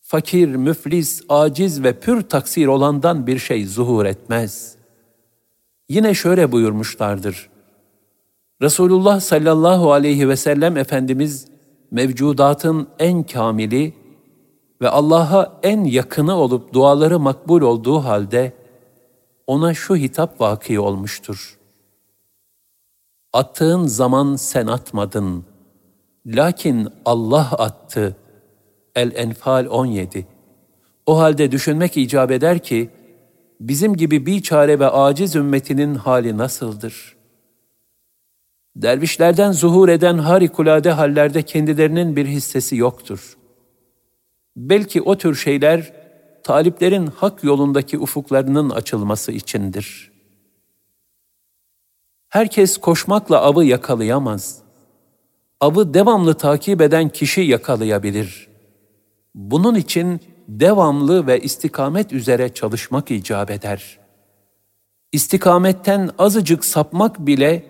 [0.02, 4.76] Fakir, müflis, aciz ve pür taksir olandan bir şey zuhur etmez.
[5.90, 7.50] Yine şöyle buyurmuşlardır.
[8.62, 11.48] Resulullah sallallahu aleyhi ve sellem Efendimiz
[11.92, 13.94] mevcudatın en kamili
[14.82, 18.54] ve Allah'a en yakını olup duaları makbul olduğu halde
[19.48, 21.65] ona şu hitap vaki olmuştur.
[23.36, 25.46] Attığın zaman sen atmadın.
[26.26, 28.16] Lakin Allah attı.
[28.96, 30.28] El-Enfal 17
[31.06, 32.90] O halde düşünmek icap eder ki,
[33.60, 37.16] bizim gibi bir çare ve aciz ümmetinin hali nasıldır?
[38.76, 43.38] Dervişlerden zuhur eden harikulade hallerde kendilerinin bir hissesi yoktur.
[44.56, 45.94] Belki o tür şeyler,
[46.44, 50.15] taliplerin hak yolundaki ufuklarının açılması içindir.
[52.36, 54.58] Herkes koşmakla avı yakalayamaz.
[55.60, 58.48] Avı devamlı takip eden kişi yakalayabilir.
[59.36, 64.00] Bunun için devamlı ve istikamet üzere çalışmak icap eder.
[65.12, 67.64] İstikametten azıcık sapmak bile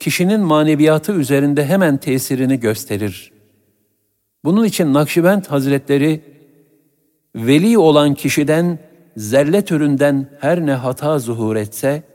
[0.00, 3.32] kişinin maneviyatı üzerinde hemen tesirini gösterir.
[4.44, 6.24] Bunun için Nakşibend Hazretleri,
[7.36, 8.78] veli olan kişiden
[9.16, 12.09] zerre türünden her ne hata zuhur etse,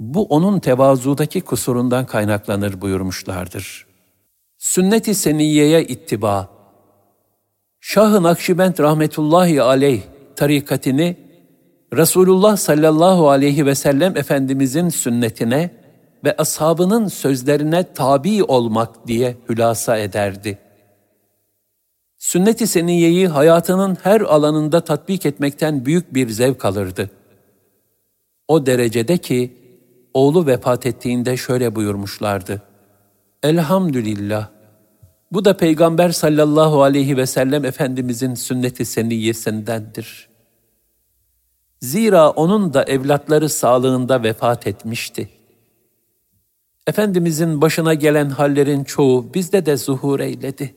[0.00, 3.86] bu onun tevazudaki kusurundan kaynaklanır buyurmuşlardır.
[4.58, 6.48] Sünnet-i Seniyye'ye ittiba,
[7.80, 10.02] Şah-ı Nakşibend rahmetullahi aleyh
[10.36, 11.16] tarikatini
[11.92, 15.70] Resulullah sallallahu aleyhi ve sellem Efendimizin sünnetine
[16.24, 20.58] ve ashabının sözlerine tabi olmak diye hülasa ederdi.
[22.18, 27.10] Sünnet-i seniyeyi hayatının her alanında tatbik etmekten büyük bir zevk alırdı.
[28.48, 29.56] O derecede ki
[30.14, 32.62] oğlu vefat ettiğinde şöyle buyurmuşlardı.
[33.42, 34.48] Elhamdülillah,
[35.32, 40.28] bu da Peygamber sallallahu aleyhi ve sellem Efendimizin sünnet-i seniyyesindendir.
[41.80, 45.28] Zira onun da evlatları sağlığında vefat etmişti.
[46.86, 50.74] Efendimizin başına gelen hallerin çoğu bizde de zuhur eyledi.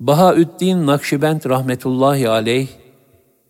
[0.00, 2.68] Bahaüddin Nakşibend rahmetullahi aleyh,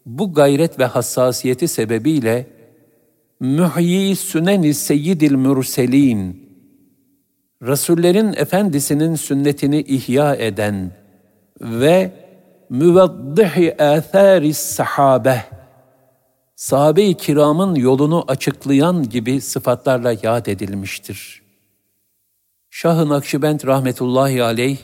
[0.06, 2.46] bu gayret ve hassasiyeti sebebiyle
[3.42, 6.48] Mühyi Süneni Seyyidil Mürselin,
[7.62, 10.92] Resullerin Efendisinin sünnetini ihya eden
[11.60, 12.12] ve
[12.70, 15.44] müveddihi âthâris sahabe,
[16.56, 21.42] sahabe-i kiramın yolunu açıklayan gibi sıfatlarla yad edilmiştir.
[22.70, 24.78] Şah-ı Nakşibend rahmetullahi aleyh,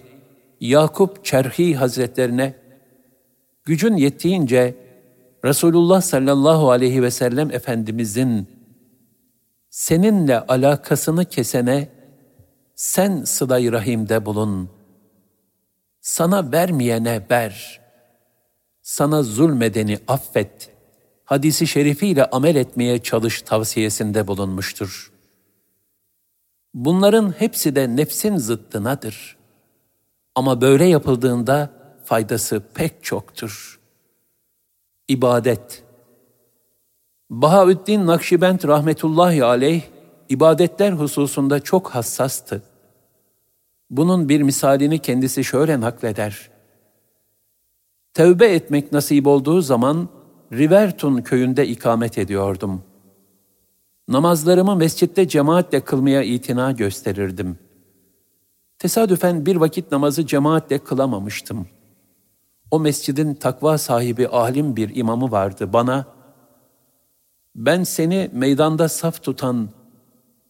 [0.61, 2.55] Yakup Çerhi Hazretlerine,
[3.65, 4.88] gücün yettiğince
[5.45, 8.49] Resulullah sallallahu aleyhi ve sellem Efendimizin
[9.71, 11.89] seninle alakasını kesene
[12.75, 14.71] sen sıla rahimde bulun.
[16.01, 17.81] Sana vermeyene ver.
[18.83, 20.71] Sana zulmedeni affet.
[21.25, 25.13] Hadisi şerifiyle amel etmeye çalış tavsiyesinde bulunmuştur.
[26.75, 29.37] Bunların hepsi de nefsin zıttınadır.
[30.35, 31.71] Ama böyle yapıldığında
[32.05, 33.78] faydası pek çoktur.
[35.09, 35.85] İbadet
[37.31, 39.83] Bahaüddin Nakşibend rahmetullahi aleyh
[40.29, 42.63] ibadetler hususunda çok hassastı.
[43.91, 46.51] Bunun bir misalini kendisi şöyle nakleder.
[48.15, 50.09] Tevbe etmek nasip olduğu zaman
[50.53, 52.83] Rivertun köyünde ikamet ediyordum.
[54.09, 57.59] Namazlarımı mescitte cemaatle kılmaya itina gösterirdim.
[58.79, 61.67] Tesadüfen bir vakit namazı cemaatle kılamamıştım.
[62.71, 66.05] O mescidin takva sahibi alim bir imamı vardı bana,
[67.55, 69.69] ben seni meydanda saf tutan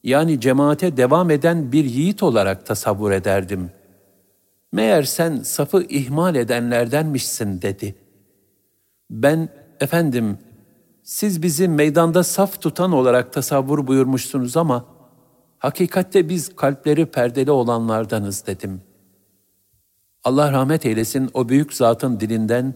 [0.04, 3.70] yani cemaate devam eden bir yiğit olarak tasavvur ederdim.
[4.72, 7.94] Meğer sen safı ihmal edenlerdenmişsin dedi.
[9.10, 9.48] Ben,
[9.80, 10.38] efendim,
[11.02, 14.84] siz bizi meydanda saf tutan olarak tasavvur buyurmuşsunuz ama
[15.58, 18.82] hakikatte biz kalpleri perdeli olanlardanız dedim.
[20.24, 22.74] Allah rahmet eylesin o büyük zatın dilinden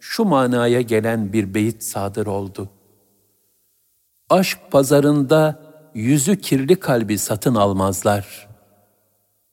[0.00, 2.68] şu manaya gelen bir beyit sadır oldu.
[4.30, 5.62] Aşk pazarında
[5.94, 8.48] yüzü kirli kalbi satın almazlar.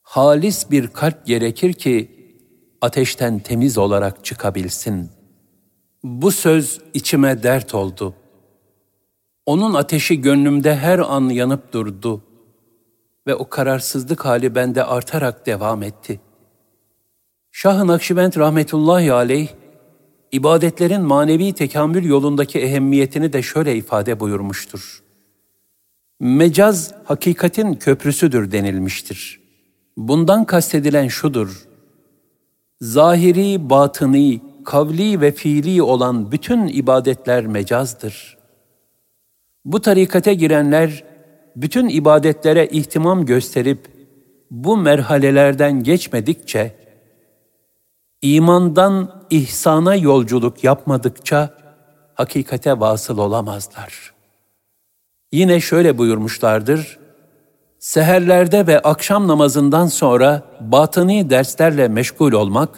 [0.02, 2.16] Halis bir kalp gerekir ki
[2.82, 5.10] ateşten temiz olarak çıkabilsin.
[6.04, 8.14] Bu söz içime dert oldu.
[9.46, 12.22] Onun ateşi gönlümde her an yanıp durdu
[13.28, 16.20] ve o kararsızlık hali bende artarak devam etti.
[17.58, 19.48] Şah-ı Nakşibend rahmetullahi aleyh,
[20.32, 25.04] ibadetlerin manevi tekamül yolundaki ehemmiyetini de şöyle ifade buyurmuştur.
[26.20, 29.40] Mecaz hakikatin köprüsüdür denilmiştir.
[29.98, 31.68] Bundan kastedilen şudur.
[32.82, 38.38] Zahiri, batıni, kavli ve fiili olan bütün ibadetler mecazdır.
[39.66, 41.04] Bu tarikate girenler
[41.56, 43.88] bütün ibadetlere ihtimam gösterip
[44.52, 46.85] bu merhalelerden geçmedikçe
[48.26, 51.50] imandan ihsana yolculuk yapmadıkça
[52.14, 54.14] hakikate vasıl olamazlar.
[55.32, 57.00] Yine şöyle buyurmuşlardır,
[57.80, 62.70] seherlerde ve akşam namazından sonra batıni derslerle meşgul olmak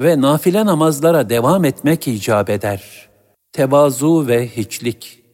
[0.00, 3.08] ve nafile namazlara devam etmek icap eder.
[3.52, 5.24] Tevazu ve hiçlik.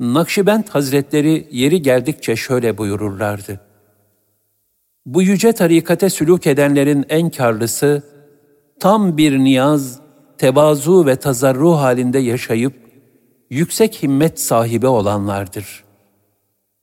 [0.00, 3.71] Nakşibend Hazretleri yeri geldikçe şöyle buyururlardı.
[5.06, 8.02] Bu yüce tarikate sülük edenlerin en karlısı,
[8.80, 10.00] tam bir niyaz,
[10.38, 12.74] tevazu ve tazarru halinde yaşayıp,
[13.50, 15.84] yüksek himmet sahibi olanlardır.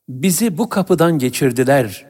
[0.09, 2.05] Bizi bu kapıdan geçirdiler.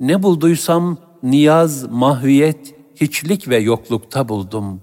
[0.00, 4.82] Ne bulduysam niyaz, mahviyet, hiçlik ve yoklukta buldum.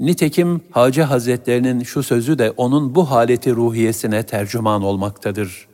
[0.00, 5.68] Nitekim Hacı Hazretlerinin şu sözü de onun bu haleti ruhiyesine tercüman olmaktadır.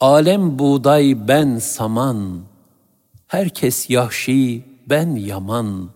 [0.00, 2.40] Alem buğday ben saman,
[3.32, 5.90] herkes yahşi ben yaman.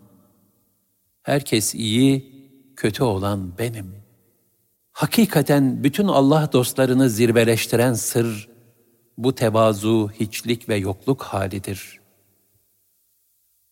[1.23, 2.33] Herkes iyi,
[2.77, 3.95] kötü olan benim.
[4.93, 8.49] Hakikaten bütün Allah dostlarını zirveleştiren sır,
[9.19, 12.01] bu tevazu, hiçlik ve yokluk halidir.''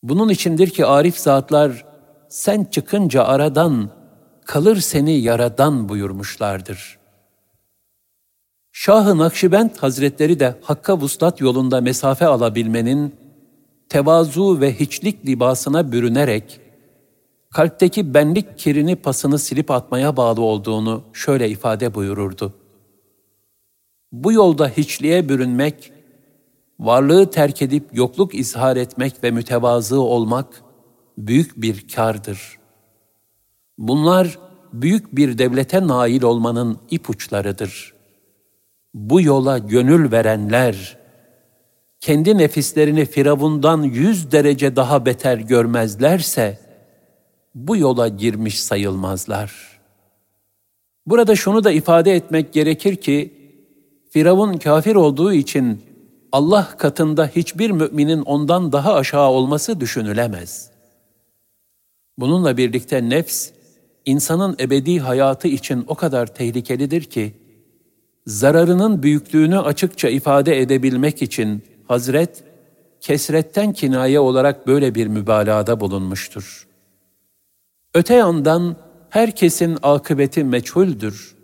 [0.02, 1.84] Bunun içindir ki arif zatlar
[2.28, 3.90] sen çıkınca aradan
[4.44, 6.98] kalır seni yaradan buyurmuşlardır.
[8.72, 13.23] Şah-ı Nakşibend Hazretleri de Hakka vuslat yolunda mesafe alabilmenin
[13.89, 16.61] tevazu ve hiçlik libasına bürünerek
[17.55, 22.53] kalpteki benlik kirini pasını silip atmaya bağlı olduğunu şöyle ifade buyururdu.
[24.12, 25.93] Bu yolda hiçliğe bürünmek
[26.80, 30.62] varlığı terk edip yokluk izhar etmek ve mütevazı olmak
[31.18, 32.59] büyük bir kardır.
[33.78, 34.39] Bunlar
[34.72, 37.95] büyük bir devlete nail olmanın ipuçlarıdır.
[38.95, 40.99] Bu yola gönül verenler,
[42.05, 46.59] kendi nefislerini Firavundan yüz derece daha beter görmezlerse,
[47.55, 49.80] bu yola girmiş sayılmazlar.
[51.07, 53.34] Burada şunu da ifade etmek gerekir ki,
[54.11, 55.82] Firavun kafir olduğu için
[56.32, 60.70] Allah katında hiçbir müminin ondan daha aşağı olması düşünülemez.
[62.18, 63.50] Bununla birlikte nefs,
[64.05, 67.34] insanın ebedi hayatı için o kadar tehlikelidir ki,
[68.26, 72.45] zararının büyüklüğünü açıkça ifade edebilmek için Hazret,
[73.01, 76.68] kesretten kinaye olarak böyle bir mübalağada bulunmuştur.
[77.95, 78.76] Öte yandan
[79.11, 81.37] herkesin akıbeti meçhuldür.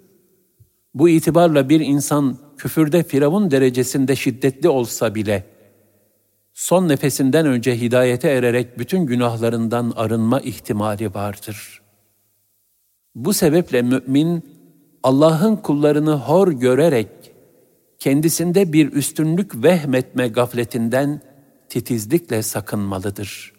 [0.95, 5.45] Bu itibarla bir insan küfürde Firavun derecesinde şiddetli olsa bile,
[6.55, 11.80] son nefesinden önce hidayete ererek bütün günahlarından arınma ihtimali vardır.
[13.14, 14.45] Bu sebeple mümin,
[15.03, 17.09] Allah'ın kullarını hor görerek,
[18.01, 21.20] kendisinde bir üstünlük vehmetme gafletinden
[21.68, 23.53] titizlikle sakınmalıdır.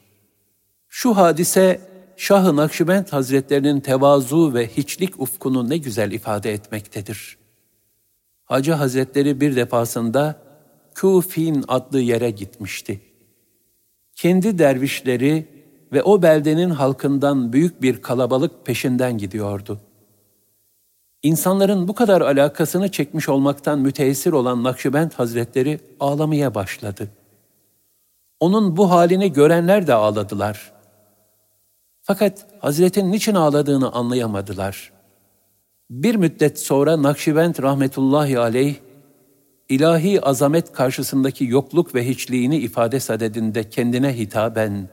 [0.90, 1.82] Şu hadise,
[2.18, 7.42] Şah-ı Nakşibend Hazretlerinin tevazu ve hiçlik ufkunu ne güzel ifade etmektedir.''
[8.52, 10.42] Hacı Hazretleri bir defasında
[10.96, 13.02] Kufin adlı yere gitmişti.
[14.16, 15.48] Kendi dervişleri
[15.94, 19.82] ve o beldenin halkından büyük bir kalabalık peşinden gidiyordu.
[21.24, 27.08] İnsanların bu kadar alakasını çekmiş olmaktan müteessir olan Nakşibend Hazretleri ağlamaya başladı.
[28.40, 30.72] Onun bu halini görenler de ağladılar.
[32.02, 35.02] Fakat Hazretin niçin ağladığını anlayamadılar.''
[35.92, 38.76] Bir müddet sonra Nakşibend rahmetullahi aleyh,
[39.70, 44.90] ilahi azamet karşısındaki yokluk ve hiçliğini ifade sadedinde kendine hitaben,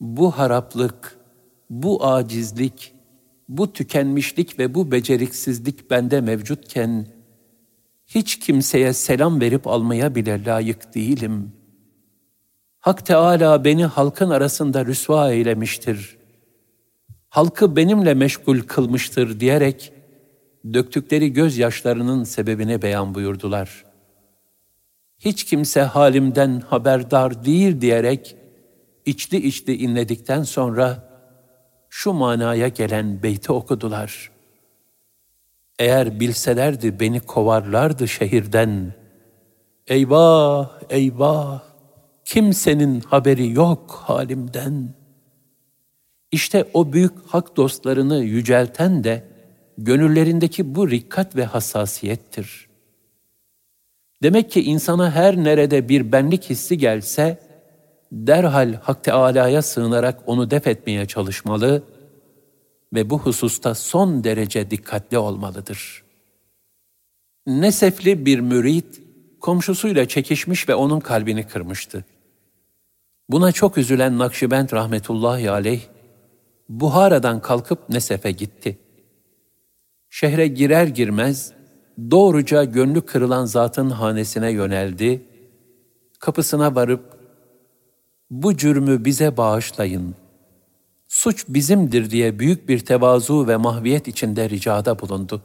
[0.00, 1.18] bu haraplık,
[1.70, 2.93] bu acizlik,
[3.48, 7.06] bu tükenmişlik ve bu beceriksizlik bende mevcutken,
[8.06, 11.52] hiç kimseye selam verip almaya bile layık değilim.
[12.80, 16.16] Hak Teala beni halkın arasında rüsva eylemiştir.
[17.28, 19.92] Halkı benimle meşgul kılmıştır diyerek,
[20.72, 23.84] döktükleri gözyaşlarının sebebini beyan buyurdular.
[25.18, 28.36] Hiç kimse halimden haberdar değil diyerek,
[29.06, 31.03] içli içli inledikten sonra,
[31.96, 34.30] şu manaya gelen beyti okudular.
[35.78, 38.94] Eğer bilselerdi beni kovarlardı şehirden.
[39.86, 41.62] Eyvah, eyvah,
[42.24, 44.94] kimsenin haberi yok halimden.
[46.32, 49.24] İşte o büyük hak dostlarını yücelten de
[49.78, 52.68] gönüllerindeki bu rikkat ve hassasiyettir.
[54.22, 57.38] Demek ki insana her nerede bir benlik hissi gelse,
[58.12, 61.82] derhal Hak Teâlâ'ya sığınarak onu def etmeye çalışmalı
[62.94, 66.04] ve bu hususta son derece dikkatli olmalıdır.
[67.46, 69.02] Nesefli bir mürit,
[69.40, 72.04] komşusuyla çekişmiş ve onun kalbini kırmıştı.
[73.28, 75.80] Buna çok üzülen Nakşibend rahmetullahi aleyh,
[76.68, 78.78] Buhara'dan kalkıp Nesef'e gitti.
[80.10, 81.52] Şehre girer girmez,
[82.10, 85.22] doğruca gönlü kırılan zatın hanesine yöneldi,
[86.18, 87.13] kapısına varıp
[88.34, 90.14] bu cürmü bize bağışlayın.
[91.08, 95.42] Suç bizimdir diye büyük bir tevazu ve mahviyet içinde ricada bulundu.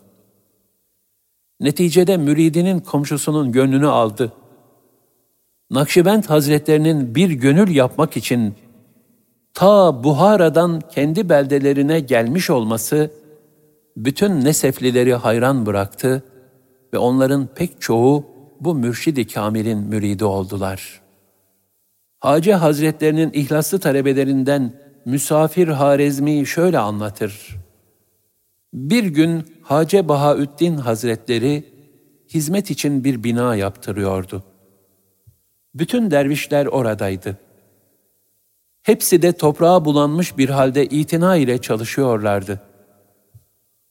[1.60, 4.34] Neticede müridinin komşusunun gönlünü aldı.
[5.72, 8.56] Nakşibend Hazretlerinin bir gönül yapmak için
[9.54, 13.12] ta Buhara'dan kendi beldelerine gelmiş olması
[13.98, 16.24] bütün Neseflileri hayran bıraktı
[16.94, 18.26] ve onların pek çoğu
[18.60, 20.99] bu mürşidi kamilin müridi oldular.''
[22.20, 24.74] Hacı Hazretlerinin ihlaslı talebelerinden
[25.06, 27.58] Müsafir Harezmi şöyle anlatır.
[28.74, 31.66] Bir gün Hacı Bahaüddin Hazretleri
[32.34, 34.44] hizmet için bir bina yaptırıyordu.
[35.76, 37.38] Bütün dervişler oradaydı.
[38.84, 42.62] Hepsi de toprağa bulanmış bir halde itina ile çalışıyorlardı.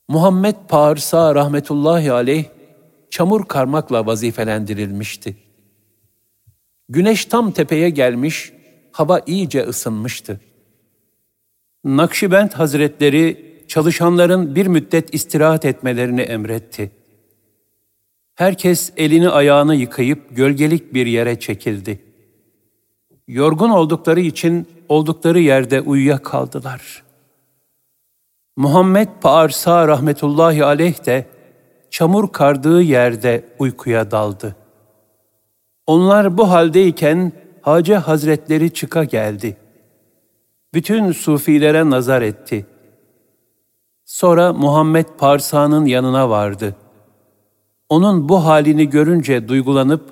[0.08, 2.44] Muhammed Parsa rahmetullahi aleyh
[3.10, 5.47] çamur karmakla vazifelendirilmişti.
[6.88, 8.52] Güneş tam tepeye gelmiş,
[8.92, 10.40] hava iyice ısınmıştı.
[11.84, 16.90] Nakşibend Hazretleri çalışanların bir müddet istirahat etmelerini emretti.
[18.34, 22.02] Herkes elini ayağını yıkayıp gölgelik bir yere çekildi.
[23.28, 27.02] Yorgun oldukları için oldukları yerde uyuya kaldılar.
[28.56, 31.26] Muhammed Paarsa rahmetullahi aleyh de
[31.90, 34.57] çamur kardığı yerde uykuya daldı.''
[35.88, 37.32] Onlar bu haldeyken
[37.62, 39.56] Hacı Hazretleri çıka geldi.
[40.74, 42.66] Bütün sufilere nazar etti.
[44.04, 46.76] Sonra Muhammed Parsa'nın yanına vardı.
[47.88, 50.10] Onun bu halini görünce duygulanıp,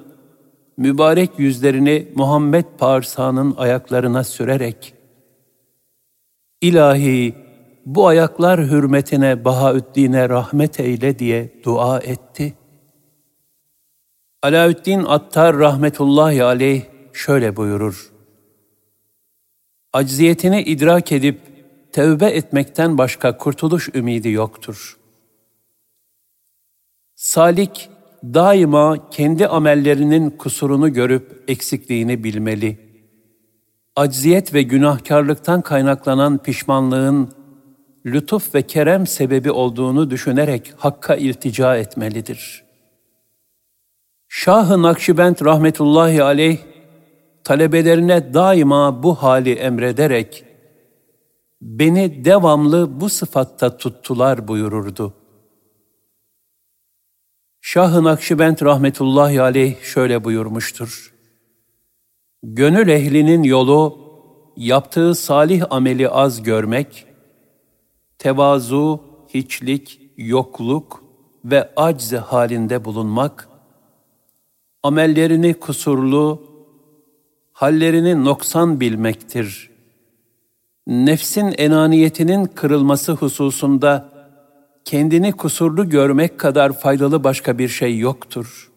[0.77, 4.95] mübarek yüzlerini Muhammed Parsa'nın ayaklarına sürerek,
[6.61, 7.35] İlahi,
[7.87, 12.66] bu ayaklar hürmetine Bahaüddin'e rahmet eyle diye dua etti.''
[14.43, 16.82] Alaüddin Attar rahmetullahi aleyh
[17.12, 18.12] şöyle buyurur.
[19.93, 21.41] Acziyetini idrak edip
[21.93, 24.97] tevbe etmekten başka kurtuluş ümidi yoktur.
[27.14, 27.91] Salik
[28.24, 32.78] daima kendi amellerinin kusurunu görüp eksikliğini bilmeli.
[33.97, 37.32] Acziyet ve günahkarlıktan kaynaklanan pişmanlığın
[38.07, 42.66] lütuf ve kerem sebebi olduğunu düşünerek Hakk'a iltica etmelidir.''
[44.29, 46.59] Şah-ı Nakşibend rahmetullahi aleyh,
[47.45, 50.45] talebelerine daima bu hali emrederek,
[51.61, 55.14] beni devamlı bu sıfatta tuttular buyururdu.
[57.61, 61.14] Şah-ı Nakşibend rahmetullahi aleyh şöyle buyurmuştur.
[62.43, 63.99] Gönül ehlinin yolu,
[64.57, 67.07] yaptığı salih ameli az görmek,
[68.18, 69.01] tevazu,
[69.35, 71.05] hiçlik, yokluk
[71.45, 73.49] ve acz halinde bulunmak,
[74.87, 76.43] amellerini kusurlu,
[77.53, 79.70] hallerini noksan bilmektir.
[80.87, 84.09] Nefsin enaniyetinin kırılması hususunda
[84.84, 88.70] kendini kusurlu görmek kadar faydalı başka bir şey yoktur.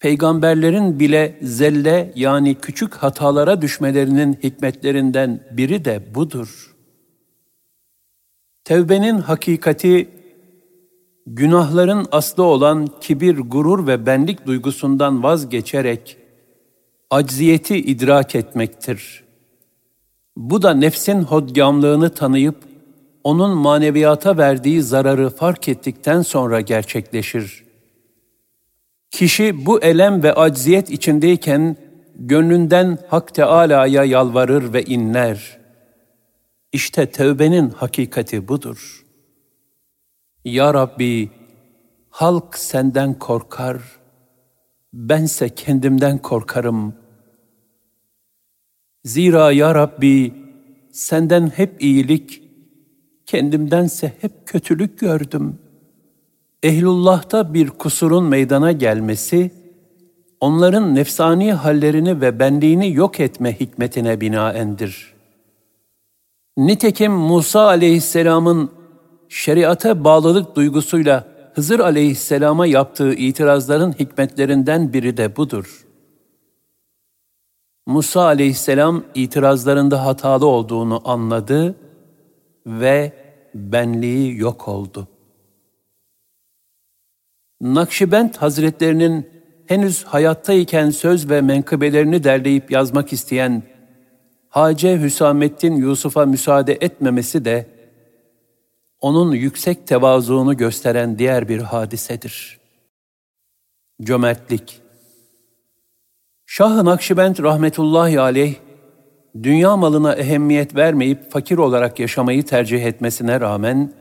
[0.00, 6.74] Peygamberlerin bile zelle yani küçük hatalara düşmelerinin hikmetlerinden biri de budur.
[8.64, 10.21] Tevbenin hakikati
[11.26, 16.16] günahların aslı olan kibir, gurur ve benlik duygusundan vazgeçerek
[17.10, 19.24] acziyeti idrak etmektir.
[20.36, 22.56] Bu da nefsin hodgamlığını tanıyıp,
[23.24, 27.64] onun maneviyata verdiği zararı fark ettikten sonra gerçekleşir.
[29.10, 31.76] Kişi bu elem ve acziyet içindeyken,
[32.16, 35.58] gönlünden Hak Teâlâ'ya yalvarır ve inler.
[36.72, 39.01] İşte tövbenin hakikati budur.
[40.44, 41.30] Ya Rabbi,
[42.10, 43.82] halk senden korkar,
[44.92, 46.94] bense kendimden korkarım.
[49.04, 50.34] Zira ya Rabbi,
[50.92, 52.42] senden hep iyilik,
[53.26, 55.58] kendimdense hep kötülük gördüm.
[56.62, 59.50] Ehlullah'ta bir kusurun meydana gelmesi,
[60.40, 65.14] onların nefsani hallerini ve benliğini yok etme hikmetine binaendir.
[66.56, 68.81] Nitekim Musa aleyhisselamın
[69.32, 75.86] şeriata bağlılık duygusuyla Hızır aleyhisselama yaptığı itirazların hikmetlerinden biri de budur.
[77.86, 81.74] Musa aleyhisselam itirazlarında hatalı olduğunu anladı
[82.66, 83.12] ve
[83.54, 85.08] benliği yok oldu.
[87.60, 89.30] Nakşibend Hazretlerinin
[89.66, 93.62] henüz hayattayken söz ve menkıbelerini derleyip yazmak isteyen
[94.48, 97.71] Hace Hüsamettin Yusuf'a müsaade etmemesi de
[99.02, 102.60] onun yüksek tevazuunu gösteren diğer bir hadisedir.
[104.02, 104.80] Cömertlik
[106.46, 108.54] Şah-ı Nakşibend rahmetullahi aleyh,
[109.42, 113.92] dünya malına ehemmiyet vermeyip fakir olarak yaşamayı tercih etmesine rağmen,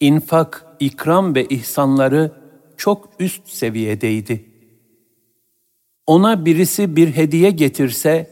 [0.00, 2.32] infak, ikram ve ihsanları
[2.76, 4.44] çok üst seviyedeydi.
[6.06, 8.30] Ona birisi bir hediye getirse,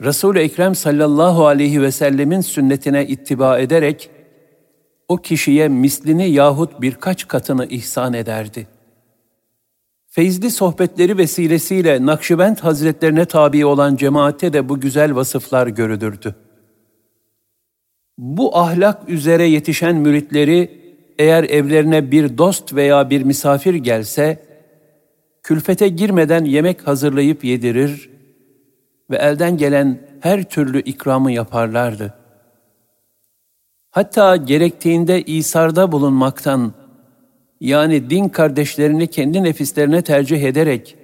[0.00, 4.10] Resul-i Ekrem sallallahu aleyhi ve sellemin sünnetine ittiba ederek,
[5.10, 8.66] o kişiye mislini yahut birkaç katını ihsan ederdi.
[10.06, 16.34] Feyzli sohbetleri vesilesiyle Nakşibend Hazretlerine tabi olan cemaatte de bu güzel vasıflar görülürdü.
[18.18, 20.80] Bu ahlak üzere yetişen müritleri
[21.18, 24.42] eğer evlerine bir dost veya bir misafir gelse,
[25.42, 28.10] külfete girmeden yemek hazırlayıp yedirir
[29.10, 32.19] ve elden gelen her türlü ikramı yaparlardı.
[33.90, 36.72] Hatta gerektiğinde İsar'da bulunmaktan,
[37.60, 40.96] yani din kardeşlerini kendi nefislerine tercih ederek,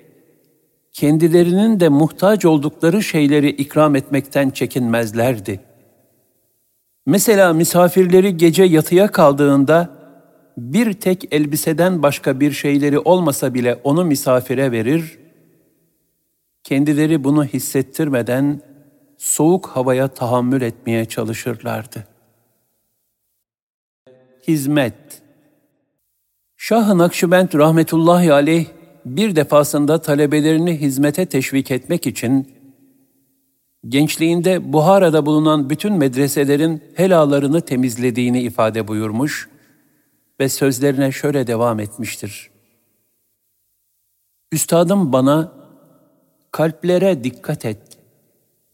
[0.92, 5.60] kendilerinin de muhtaç oldukları şeyleri ikram etmekten çekinmezlerdi.
[7.06, 9.96] Mesela misafirleri gece yatıya kaldığında,
[10.56, 15.18] bir tek elbiseden başka bir şeyleri olmasa bile onu misafire verir,
[16.64, 18.60] kendileri bunu hissettirmeden
[19.18, 22.15] soğuk havaya tahammül etmeye çalışırlardı.''
[24.48, 25.22] Hizmet.
[26.56, 28.66] Şah-ı Nakşibend rahmetullahi aleyh
[29.06, 32.52] bir defasında talebelerini hizmete teşvik etmek için
[33.88, 39.48] gençliğinde Buhara'da bulunan bütün medreselerin helalarını temizlediğini ifade buyurmuş
[40.40, 42.50] ve sözlerine şöyle devam etmiştir.
[44.52, 45.52] Üstadım bana
[46.50, 47.98] kalplere dikkat et.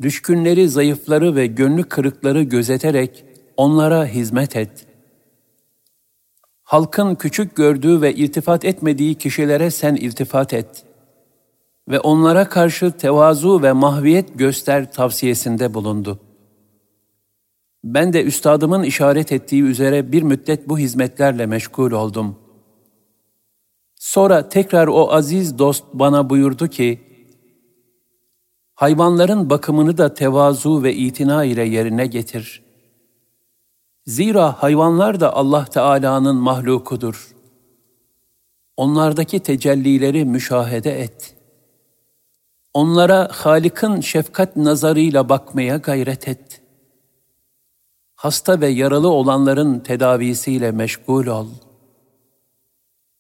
[0.03, 3.25] Düşkünleri, zayıfları ve gönlü kırıkları gözeterek
[3.57, 4.92] onlara hizmet et
[6.73, 10.85] halkın küçük gördüğü ve iltifat etmediği kişilere sen iltifat et
[11.89, 16.19] ve onlara karşı tevazu ve mahviyet göster tavsiyesinde bulundu.
[17.85, 22.37] Ben de üstadımın işaret ettiği üzere bir müddet bu hizmetlerle meşgul oldum.
[23.95, 27.01] Sonra tekrar o aziz dost bana buyurdu ki,
[28.75, 32.72] hayvanların bakımını da tevazu ve itina ile yerine getir.
[34.07, 37.35] Zira hayvanlar da Allah Teala'nın mahlukudur.
[38.77, 41.35] Onlardaki tecellileri müşahede et.
[42.75, 46.63] Onlara Halik'in şefkat nazarıyla bakmaya gayret et.
[48.15, 51.47] Hasta ve yaralı olanların tedavisiyle meşgul ol.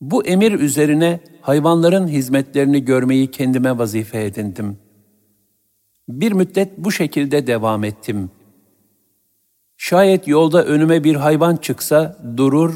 [0.00, 4.78] Bu emir üzerine hayvanların hizmetlerini görmeyi kendime vazife edindim.
[6.08, 8.41] Bir müddet bu şekilde devam ettim.''
[9.84, 12.74] Şayet yolda önüme bir hayvan çıksa durur,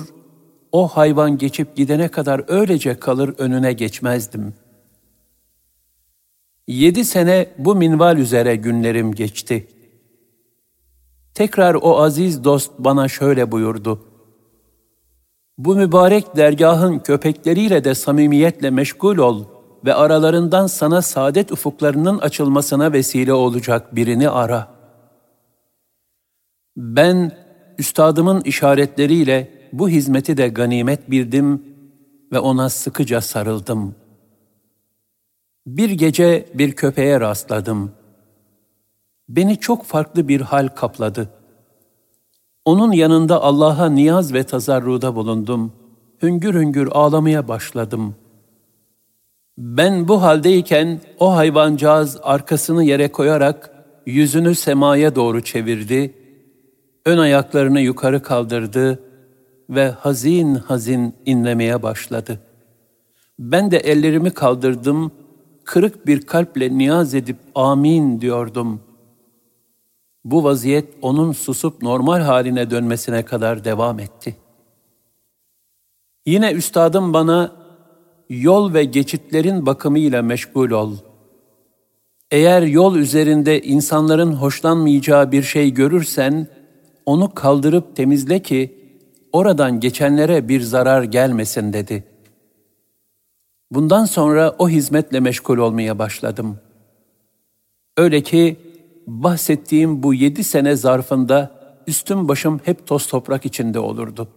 [0.72, 4.54] o hayvan geçip gidene kadar öylece kalır önüne geçmezdim.
[6.68, 9.68] Yedi sene bu minval üzere günlerim geçti.
[11.34, 14.04] Tekrar o aziz dost bana şöyle buyurdu.
[15.59, 19.44] Bu mübarek dergahın köpekleriyle de samimiyetle meşgul ol
[19.84, 24.76] ve aralarından sana saadet ufuklarının açılmasına vesile olacak birini ara.''
[26.77, 27.33] Ben
[27.79, 31.62] üstadımın işaretleriyle bu hizmeti de ganimet bildim
[32.33, 33.95] ve ona sıkıca sarıldım.
[35.66, 37.93] Bir gece bir köpeğe rastladım.
[39.29, 41.31] beni çok farklı bir hal kapladı.
[42.64, 45.72] Onun yanında Allah'a niyaz ve tazarruda bulundum.
[46.22, 48.14] Hüngür hüngür ağlamaya başladım.
[49.59, 53.70] Ben bu haldeyken o hayvancağız arkasını yere koyarak
[54.07, 56.14] yüzünü semaya doğru çevirdi,
[57.07, 59.02] ön ayaklarını yukarı kaldırdı
[59.70, 62.40] ve hazin hazin inlemeye başladı.
[63.38, 65.12] Ben de ellerimi kaldırdım,
[65.64, 68.80] kırık bir kalple niyaz edip amin diyordum.
[70.24, 74.36] Bu vaziyet onun susup normal haline dönmesine kadar devam etti.
[76.26, 77.52] Yine üstadım bana
[78.30, 80.96] yol ve geçitlerin bakımıyla meşgul ol.
[82.30, 86.48] Eğer yol üzerinde insanların hoşlanmayacağı bir şey görürsen,
[87.07, 88.74] onu kaldırıp temizle ki
[89.32, 92.04] oradan geçenlere bir zarar gelmesin dedi.
[93.70, 96.59] Bundan sonra o hizmetle meşgul olmaya başladım.
[97.96, 98.57] Öyle ki
[99.07, 104.28] bahsettiğim bu yedi sene zarfında üstüm başım hep toz toprak içinde olurdu.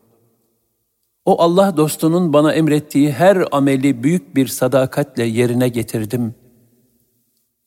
[1.26, 6.36] O Allah dostunun bana emrettiği her ameli büyük bir sadakatle yerine getirdim.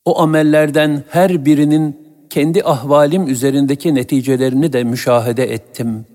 [0.05, 2.02] O amellerden her birinin
[2.33, 6.05] kendi ahvalim üzerindeki neticelerini de müşahede ettim.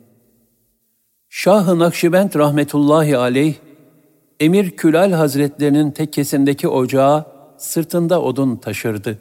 [1.29, 3.55] Şah-ı Nakşibend rahmetullahi aleyh,
[4.41, 7.27] Emir Külal Hazretlerinin tekkesindeki ocağa
[7.59, 9.19] sırtında odun taşırdı.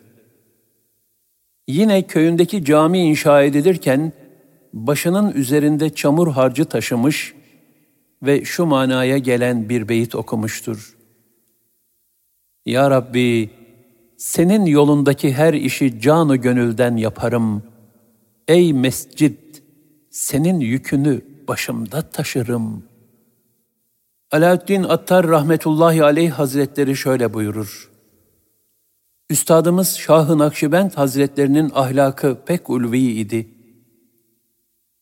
[1.67, 4.13] Yine köyündeki cami inşa edilirken
[4.73, 7.33] başının üzerinde çamur harcı taşımış
[8.23, 10.97] ve şu manaya gelen bir beyit okumuştur.
[12.65, 13.49] Ya Rabbi,
[14.17, 17.63] senin yolundaki her işi canı gönülden yaparım.
[18.47, 19.37] Ey mescid,
[20.09, 22.83] senin yükünü başımda taşırım.
[24.31, 27.91] Alaaddin Attar rahmetullahi aleyh hazretleri şöyle buyurur.
[29.29, 33.47] Üstadımız Şah-ı Nakşibend Hazretlerinin ahlakı pek ulvi idi.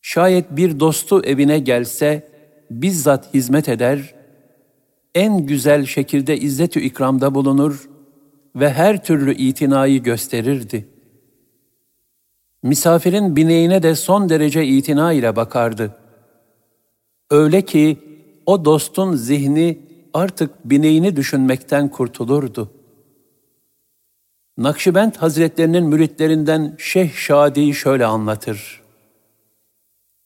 [0.01, 2.29] Şayet bir dostu evine gelse,
[2.71, 4.15] bizzat hizmet eder,
[5.15, 7.89] en güzel şekilde izzet-ü ikramda bulunur
[8.55, 10.87] ve her türlü itinayı gösterirdi.
[12.63, 15.95] Misafirin bineğine de son derece itina ile bakardı.
[17.31, 17.97] Öyle ki
[18.45, 19.79] o dostun zihni
[20.13, 22.71] artık bineğini düşünmekten kurtulurdu.
[24.57, 28.81] Nakşibend Hazretlerinin müritlerinden Şeyh Şadi şöyle anlatır.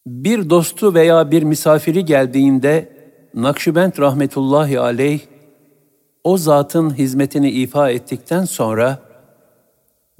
[0.08, 3.00] Bir dostu veya bir misafiri geldiğinde
[3.34, 5.20] Nakşibend rahmetullahi aleyh
[6.30, 9.00] o zatın hizmetini ifa ettikten sonra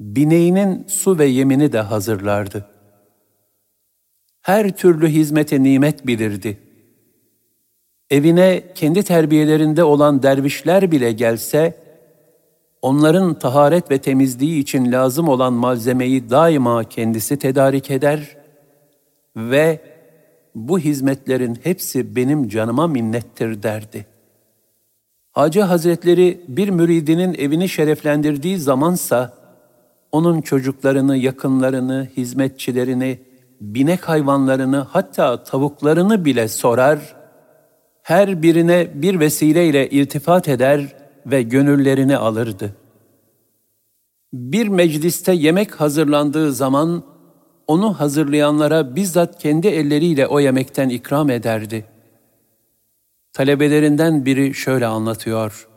[0.00, 2.66] bineğinin su ve yemini de hazırlardı.
[4.42, 6.58] Her türlü hizmete nimet bilirdi.
[8.10, 11.74] Evine kendi terbiyelerinde olan dervişler bile gelse,
[12.82, 18.36] onların taharet ve temizliği için lazım olan malzemeyi daima kendisi tedarik eder
[19.36, 19.80] ve
[20.54, 24.09] bu hizmetlerin hepsi benim canıma minnettir derdi.
[25.32, 29.32] Hacı Hazretleri bir müridinin evini şereflendirdiği zamansa,
[30.12, 33.18] onun çocuklarını, yakınlarını, hizmetçilerini,
[33.60, 37.16] binek hayvanlarını hatta tavuklarını bile sorar,
[38.02, 42.76] her birine bir vesileyle irtifat eder ve gönüllerini alırdı.
[44.32, 47.02] Bir mecliste yemek hazırlandığı zaman
[47.66, 51.84] onu hazırlayanlara bizzat kendi elleriyle o yemekten ikram ederdi.
[53.32, 55.68] Talebelerinden biri şöyle anlatıyor.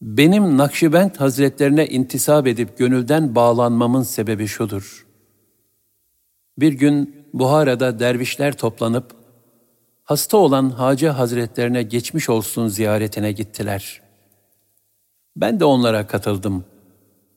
[0.00, 5.06] Benim Nakşibend Hazretlerine intisap edip gönülden bağlanmamın sebebi şudur.
[6.58, 9.14] Bir gün Buhara'da dervişler toplanıp
[10.04, 14.02] hasta olan Hacı Hazretlerine geçmiş olsun ziyaretine gittiler.
[15.36, 16.64] Ben de onlara katıldım.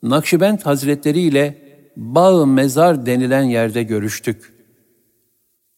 [0.03, 1.57] Nakşibend Hazretleri ile
[1.97, 4.59] Bağ Mezar denilen yerde görüştük.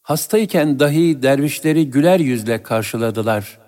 [0.02, 3.58] Hastayken dahi dervişleri güler yüzle karşıladılar.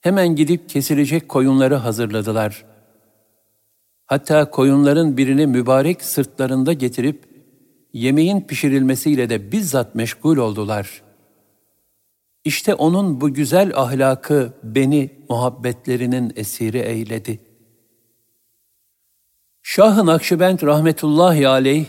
[0.00, 2.64] Hemen gidip kesilecek koyunları hazırladılar.
[4.06, 7.24] Hatta koyunların birini mübarek sırtlarında getirip
[7.92, 11.02] yemeğin pişirilmesiyle de bizzat meşgul oldular.
[12.44, 17.50] İşte onun bu güzel ahlakı beni muhabbetlerinin esiri eyledi.''
[19.72, 20.06] Şah-ı
[20.66, 21.86] rahmetullahi aleyh,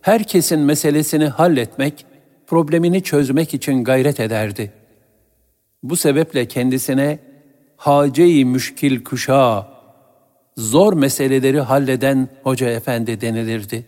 [0.00, 2.06] herkesin meselesini halletmek,
[2.46, 4.72] problemini çözmek için gayret ederdi.
[5.82, 7.18] Bu sebeple kendisine
[7.76, 9.68] hace-i müşkil kuşa,
[10.56, 13.86] zor meseleleri halleden hoca efendi denilirdi.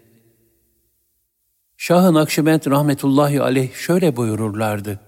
[1.77, 5.01] Şah-ı Nakşibend rahmetullahi aleyh şöyle buyururlardı.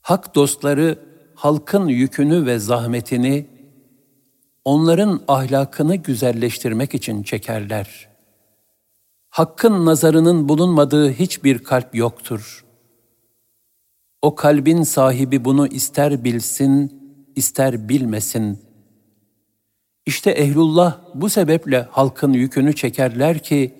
[0.00, 0.98] Hak dostları
[1.34, 3.46] halkın yükünü ve zahmetini
[4.64, 8.13] onların ahlakını güzelleştirmek için çekerler.
[9.34, 12.64] Hakkın nazarının bulunmadığı hiçbir kalp yoktur.
[14.22, 17.02] O kalbin sahibi bunu ister bilsin,
[17.36, 18.58] ister bilmesin.
[20.06, 23.74] İşte ehlullah bu sebeple halkın yükünü çekerler ki,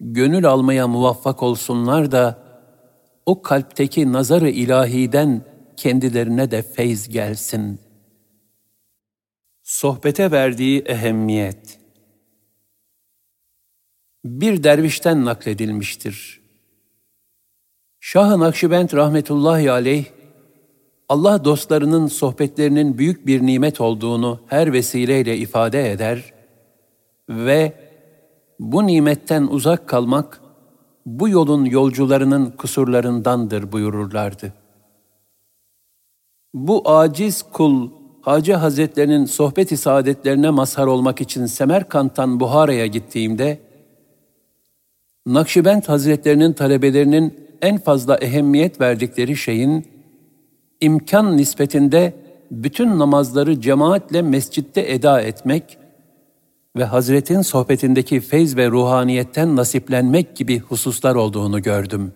[0.00, 2.38] gönül almaya muvaffak olsunlar da,
[3.26, 5.44] o kalpteki nazarı ilahiden
[5.76, 7.80] kendilerine de feyz gelsin.
[9.62, 11.83] Sohbete verdiği ehemmiyet
[14.24, 16.40] Bir dervişten nakledilmiştir.
[18.00, 20.04] Şah-ı Nakşibend rahmetullahi aleyh,
[21.08, 26.32] Allah dostlarının sohbetlerinin büyük bir nimet olduğunu her vesileyle ifade eder
[27.28, 27.72] ve
[28.60, 30.40] bu nimetten uzak kalmak,
[31.06, 34.52] bu yolun yolcularının kusurlarındandır buyururlardı.
[36.54, 37.90] Bu aciz kul,
[38.22, 43.60] Hacı Hazretlerinin sohbet-i saadetlerine mazhar olmak için Semerkant'tan Buhara'ya gittiğimde,
[45.26, 49.86] Nakşibend Hazretlerinin talebelerinin en fazla ehemmiyet verdikleri şeyin,
[50.80, 52.14] imkan nispetinde
[52.50, 55.78] bütün namazları cemaatle mescitte eda etmek
[56.76, 62.12] ve Hazretin sohbetindeki feyz ve ruhaniyetten nasiplenmek gibi hususlar olduğunu gördüm.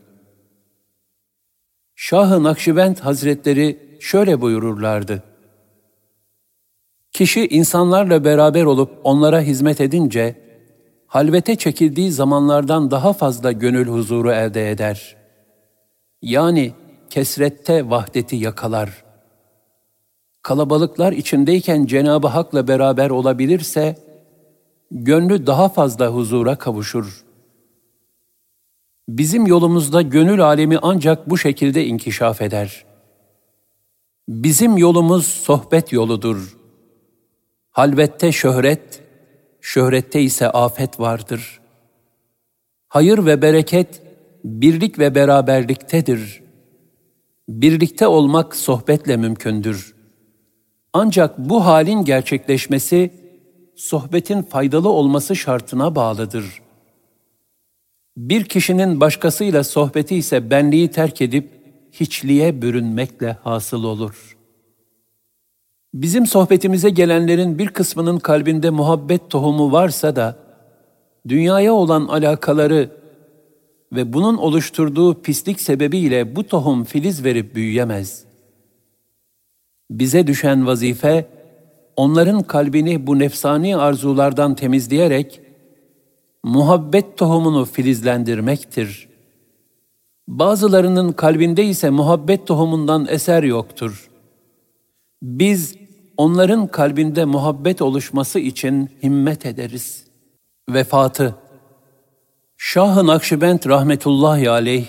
[1.94, 5.22] Şah-ı Nakşibend Hazretleri şöyle buyururlardı.
[7.12, 10.47] Kişi insanlarla beraber olup onlara hizmet edince,
[11.08, 15.16] halvete çekildiği zamanlardan daha fazla gönül huzuru elde eder.
[16.22, 16.72] Yani
[17.10, 19.04] kesrette vahdeti yakalar.
[20.42, 23.96] Kalabalıklar içindeyken Cenab-ı Hak'la beraber olabilirse,
[24.90, 27.24] gönlü daha fazla huzura kavuşur.
[29.08, 32.84] Bizim yolumuzda gönül alemi ancak bu şekilde inkişaf eder.
[34.28, 36.56] Bizim yolumuz sohbet yoludur.
[37.70, 39.07] Halvette şöhret,
[39.68, 41.60] şöhrette ise afet vardır.
[42.88, 44.02] Hayır ve bereket,
[44.44, 46.42] birlik ve beraberliktedir.
[47.48, 49.94] Birlikte olmak sohbetle mümkündür.
[50.92, 53.10] Ancak bu halin gerçekleşmesi,
[53.76, 56.62] sohbetin faydalı olması şartına bağlıdır.
[58.16, 61.50] Bir kişinin başkasıyla sohbeti ise benliği terk edip
[61.92, 64.37] hiçliğe bürünmekle hasıl olur.
[65.94, 70.36] Bizim sohbetimize gelenlerin bir kısmının kalbinde muhabbet tohumu varsa da,
[71.28, 72.90] dünyaya olan alakaları
[73.92, 78.24] ve bunun oluşturduğu pislik sebebiyle bu tohum filiz verip büyüyemez.
[79.90, 81.26] Bize düşen vazife,
[81.96, 85.40] onların kalbini bu nefsani arzulardan temizleyerek,
[86.44, 89.08] muhabbet tohumunu filizlendirmektir.
[90.28, 94.10] Bazılarının kalbinde ise muhabbet tohumundan eser yoktur.
[95.22, 95.76] Biz
[96.16, 100.04] onların kalbinde muhabbet oluşması için himmet ederiz.
[100.70, 101.34] Vefatı
[102.56, 104.86] Şah-ı Nakşibend rahmetullahi aleyh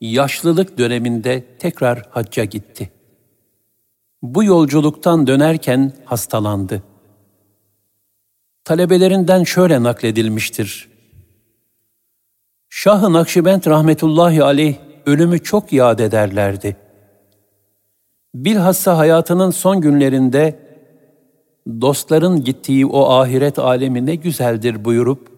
[0.00, 2.90] yaşlılık döneminde tekrar hacca gitti.
[4.22, 6.82] Bu yolculuktan dönerken hastalandı.
[8.64, 10.88] Talebelerinden şöyle nakledilmiştir.
[12.68, 14.76] Şah-ı Nakşibend rahmetullahi aleyh
[15.06, 16.76] ölümü çok yad ederlerdi.
[18.34, 20.58] Bilhassa hayatının son günlerinde
[21.80, 25.28] dostların gittiği o ahiret alemi ne güzeldir buyurup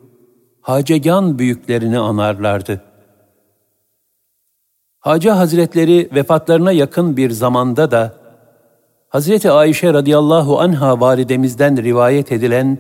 [0.61, 2.85] hacegan büyüklerini anarlardı.
[5.01, 8.17] Hacı Hazretleri vefatlarına yakın bir zamanda da
[9.09, 12.79] Hazreti Ayşe radıyallahu anha validemizden rivayet edilen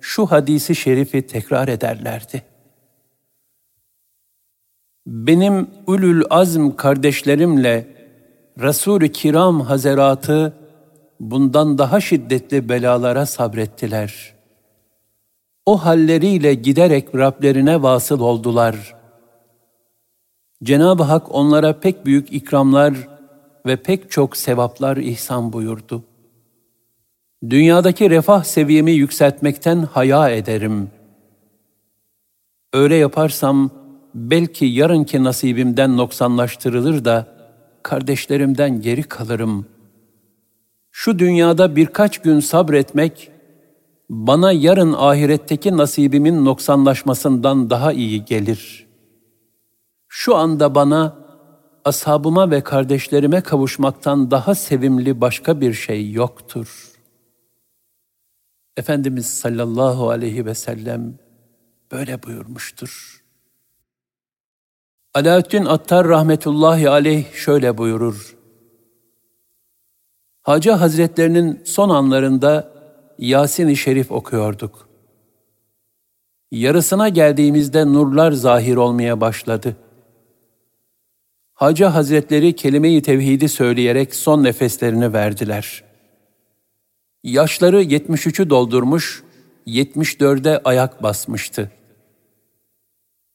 [0.00, 2.42] şu hadisi şerifi tekrar ederlerdi.
[5.06, 8.01] Benim ulul azm kardeşlerimle
[8.60, 10.52] Resul-i Kiram Hazeratı
[11.20, 14.34] bundan daha şiddetli belalara sabrettiler.
[15.66, 18.94] O halleriyle giderek Rablerine vasıl oldular.
[20.62, 22.94] Cenab-ı Hak onlara pek büyük ikramlar
[23.66, 26.02] ve pek çok sevaplar ihsan buyurdu.
[27.50, 30.90] Dünyadaki refah seviyemi yükseltmekten haya ederim.
[32.72, 33.70] Öyle yaparsam
[34.14, 37.31] belki yarınki nasibimden noksanlaştırılır da
[37.82, 39.66] kardeşlerimden geri kalırım.
[40.90, 43.30] Şu dünyada birkaç gün sabretmek
[44.10, 48.86] bana yarın ahiretteki nasibimin noksanlaşmasından daha iyi gelir.
[50.08, 51.16] Şu anda bana
[51.84, 56.92] ashabıma ve kardeşlerime kavuşmaktan daha sevimli başka bir şey yoktur.
[58.76, 61.18] Efendimiz sallallahu aleyhi ve sellem
[61.92, 63.21] böyle buyurmuştur.
[65.14, 68.36] Alaaddin Attar rahmetullahi aleyh şöyle buyurur.
[70.42, 72.72] Hacı Hazretlerinin son anlarında
[73.18, 74.88] Yasin-i Şerif okuyorduk.
[76.50, 79.76] Yarısına geldiğimizde nurlar zahir olmaya başladı.
[81.54, 85.84] Hacı Hazretleri kelime-i tevhidi söyleyerek son nefeslerini verdiler.
[87.24, 89.22] Yaşları 73'ü doldurmuş,
[89.66, 91.70] 74'e ayak basmıştı.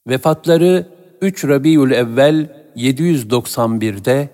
[0.08, 4.30] Vefatları 3 Rabiül Evvel 791'de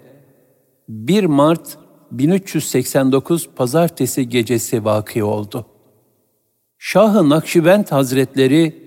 [0.90, 1.78] 1 Mart
[2.12, 5.66] 1389 pazartesi gecesi vakı oldu.
[6.78, 8.84] Şah-ı Nakşibend Hazretleri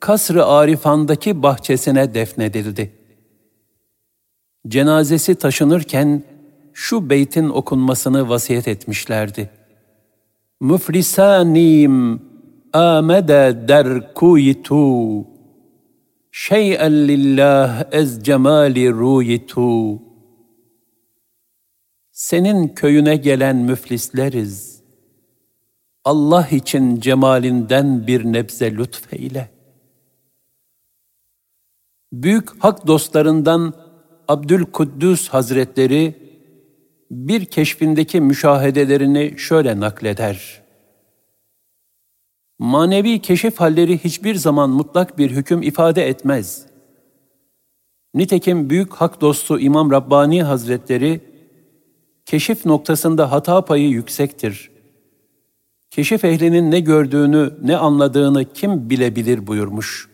[0.00, 2.92] Kasr-ı Arifan'daki bahçesine defnedildi.
[4.68, 6.22] Cenazesi taşınırken
[6.72, 9.50] şu beytin okunmasını vasiyet etmişlerdi.
[10.60, 12.22] Müflisanim
[12.72, 15.31] amede der kuyitu
[16.32, 19.98] şey'en lillah ez cemali ruyitu
[22.12, 24.82] Senin köyüne gelen müflisleriz.
[26.04, 29.50] Allah için cemalinden bir nebze lütfeyle.
[32.12, 33.74] Büyük hak dostlarından
[34.28, 36.14] Abdülkuddüs Hazretleri
[37.10, 40.61] bir keşfindeki müşahedelerini şöyle nakleder.
[42.62, 46.66] Manevi keşif halleri hiçbir zaman mutlak bir hüküm ifade etmez.
[48.14, 51.20] Nitekim büyük hak dostu İmam Rabbani Hazretleri,
[52.26, 54.70] keşif noktasında hata payı yüksektir.
[55.90, 60.08] Keşif ehlinin ne gördüğünü, ne anladığını kim bilebilir buyurmuş.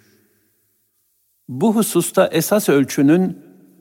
[1.49, 3.39] Bu hususta esas ölçünün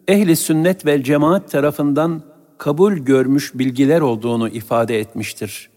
[0.08, 2.22] ehli sünnet ve cemaat tarafından
[2.58, 5.77] kabul görmüş bilgiler olduğunu ifade etmiştir.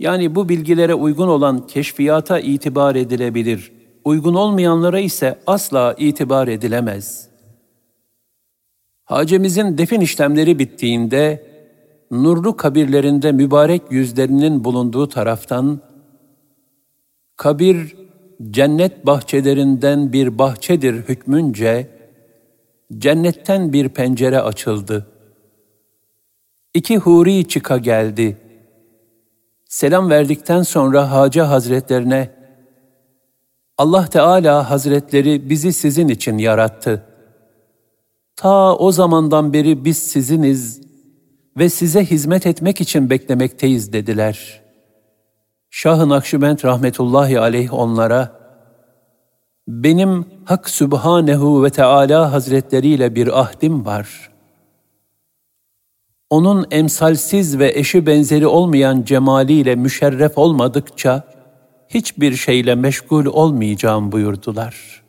[0.00, 3.72] Yani bu bilgilere uygun olan keşfiyata itibar edilebilir,
[4.04, 7.28] uygun olmayanlara ise asla itibar edilemez.
[9.04, 11.46] Hacemizin defin işlemleri bittiğinde,
[12.10, 15.80] nurlu kabirlerinde mübarek yüzlerinin bulunduğu taraftan,
[17.36, 17.96] kabir
[18.50, 21.90] cennet bahçelerinden bir bahçedir hükmünce,
[22.98, 25.06] cennetten bir pencere açıldı.
[26.74, 28.49] İki huri çıka geldi.
[29.70, 32.30] Selam verdikten sonra Hacı Hazretlerine,
[33.78, 37.04] Allah Teala Hazretleri bizi sizin için yarattı.
[38.36, 40.80] Ta o zamandan beri biz siziniz
[41.58, 44.62] ve size hizmet etmek için beklemekteyiz dediler.
[45.70, 48.40] Şah-ı Nakşibend rahmetullahi aleyh onlara,
[49.68, 54.30] benim Hak Sübhanehu ve Teala Hazretleri ile bir ahdim var.
[56.30, 61.24] Onun emsalsiz ve eşi benzeri olmayan cemaliyle müşerref olmadıkça
[61.88, 65.02] hiçbir şeyle meşgul olmayacağım buyurdular.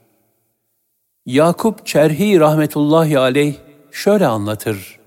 [1.26, 3.55] Yakup Çerhi rahmetullahi aleyh
[3.91, 4.99] şöyle anlatır.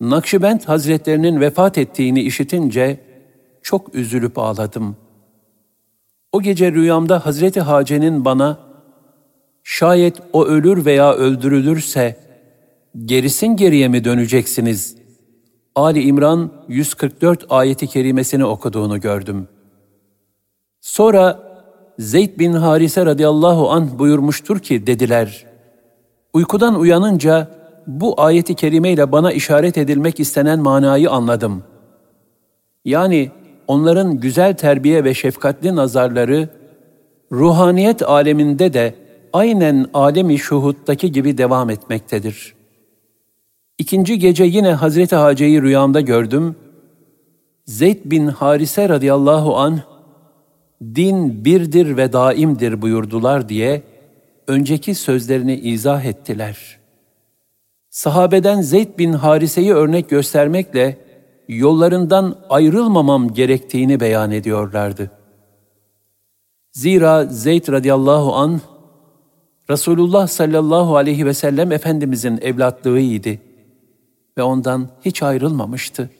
[0.00, 3.00] Nakşibend Hazretlerinin vefat ettiğini işitince
[3.62, 5.02] çok üzülüp ağladım.''
[6.32, 8.58] O gece rüyamda Hazreti Hace'nin bana,
[9.62, 12.16] şayet o ölür veya öldürülürse,
[13.04, 14.96] gerisin geriye mi döneceksiniz?
[15.74, 19.48] Ali İmran 144 ayeti kerimesini okuduğunu gördüm.
[20.80, 21.52] Sonra
[21.98, 25.46] Zeyd bin Harise radıyallahu anh buyurmuştur ki dediler,
[26.32, 27.48] uykudan uyanınca
[27.86, 31.64] bu ayeti kerimeyle bana işaret edilmek istenen manayı anladım.
[32.84, 33.30] Yani
[33.66, 36.48] onların güzel terbiye ve şefkatli nazarları,
[37.32, 38.94] ruhaniyet aleminde de
[39.32, 42.61] aynen alemi şuhuttaki gibi devam etmektedir.
[43.82, 46.56] İkinci gece yine Hazreti Hace'yi rüyamda gördüm.
[47.66, 49.80] Zeyd bin Harise radıyallahu an
[50.94, 53.82] din birdir ve daimdir buyurdular diye
[54.46, 56.78] önceki sözlerini izah ettiler.
[57.90, 60.98] Sahabeden Zeyd bin Harise'yi örnek göstermekle
[61.48, 65.10] yollarından ayrılmamam gerektiğini beyan ediyorlardı.
[66.72, 68.60] Zira Zeyd radıyallahu an
[69.70, 73.51] Resulullah sallallahu aleyhi ve sellem Efendimizin evlatlığıydı
[74.38, 76.10] ve ondan hiç ayrılmamıştı.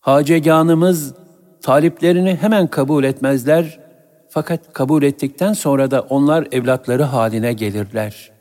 [0.00, 1.14] Haceganımız
[1.62, 3.80] taliplerini hemen kabul etmezler
[4.28, 8.32] fakat kabul ettikten sonra da onlar evlatları haline gelirler.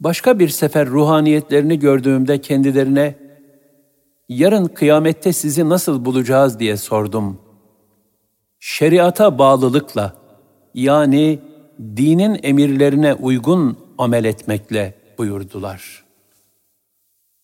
[0.00, 3.14] Başka bir sefer ruhaniyetlerini gördüğümde kendilerine
[4.28, 7.40] yarın kıyamette sizi nasıl bulacağız diye sordum.
[8.60, 10.14] Şeriata bağlılıkla,
[10.74, 11.38] yani
[11.80, 16.04] dinin emirlerine uygun amel etmekle buyurdular.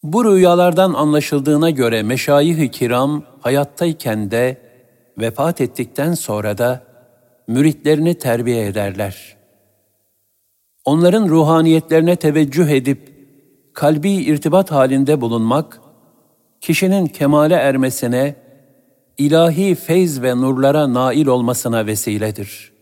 [0.03, 4.61] Bu rüyalardan anlaşıldığına göre meşayih-i kiram hayattayken de
[5.18, 6.84] vefat ettikten sonra da
[7.48, 9.36] müritlerini terbiye ederler.
[10.84, 13.14] Onların ruhaniyetlerine teveccüh edip
[13.74, 15.80] kalbi irtibat halinde bulunmak
[16.61, 18.36] kişinin kemale ermesine,
[19.18, 22.72] ilahi feyz ve nurlara nail olmasına vesiledir.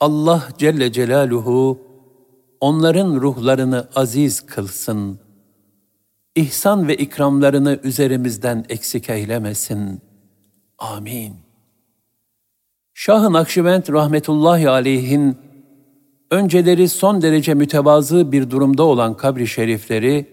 [0.00, 1.80] Allah Celle Celaluhu
[2.60, 5.25] onların ruhlarını aziz kılsın.
[6.36, 10.00] İhsan ve ikramlarını üzerimizden eksik eylemesin.
[10.78, 11.36] Amin.
[12.94, 15.36] Şah-ı Nakşibend rahmetullahi aleyhin
[16.30, 20.26] önceleri son derece mütevazı bir durumda olan kabri şerifleri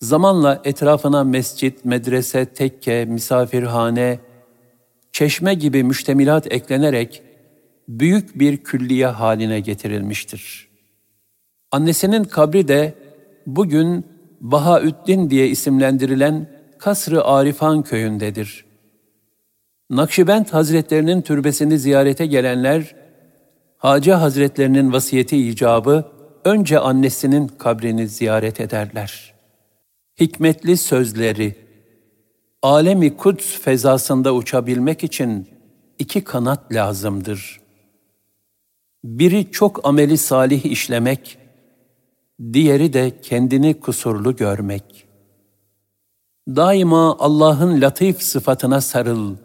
[0.00, 4.18] zamanla etrafına mescit, medrese, tekke, misafirhane,
[5.12, 7.22] çeşme gibi müştemilat eklenerek
[7.88, 10.68] büyük bir külliye haline getirilmiştir.
[11.70, 12.94] Annesinin kabri de
[13.46, 14.13] bugün
[14.44, 18.64] Bahaüddin diye isimlendirilen Kasr-ı Arifan köyündedir.
[19.90, 22.94] Nakşibend Hazretlerinin türbesini ziyarete gelenler,
[23.78, 26.04] Hacı Hazretlerinin vasiyeti icabı
[26.44, 29.34] önce annesinin kabrini ziyaret ederler.
[30.20, 31.54] Hikmetli sözleri,
[32.62, 35.48] alemi Kuds fezasında uçabilmek için
[35.98, 37.60] iki kanat lazımdır.
[39.04, 41.38] Biri çok ameli salih işlemek,
[42.52, 45.06] diğeri de kendini kusurlu görmek.
[46.48, 49.36] Daima Allah'ın latif sıfatına sarıl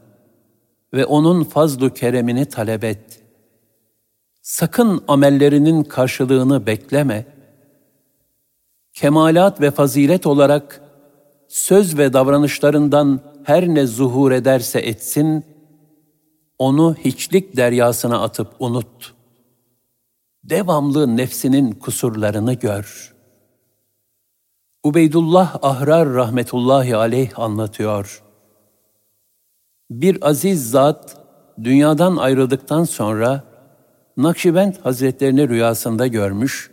[0.93, 3.23] ve O'nun fazlu keremini talep et.
[4.41, 7.25] Sakın amellerinin karşılığını bekleme.
[8.93, 10.81] Kemalat ve fazilet olarak
[11.47, 15.45] söz ve davranışlarından her ne zuhur ederse etsin,
[16.57, 19.18] onu hiçlik deryasına atıp unut.''
[20.43, 23.15] Devamlı nefsinin kusurlarını gör.
[24.83, 28.23] Ubeydullah Ahrar rahmetullahi aleyh anlatıyor.
[29.91, 31.17] Bir aziz zat
[31.63, 33.43] dünyadan ayrıldıktan sonra
[34.17, 36.71] Nakşibend Hazretlerini rüyasında görmüş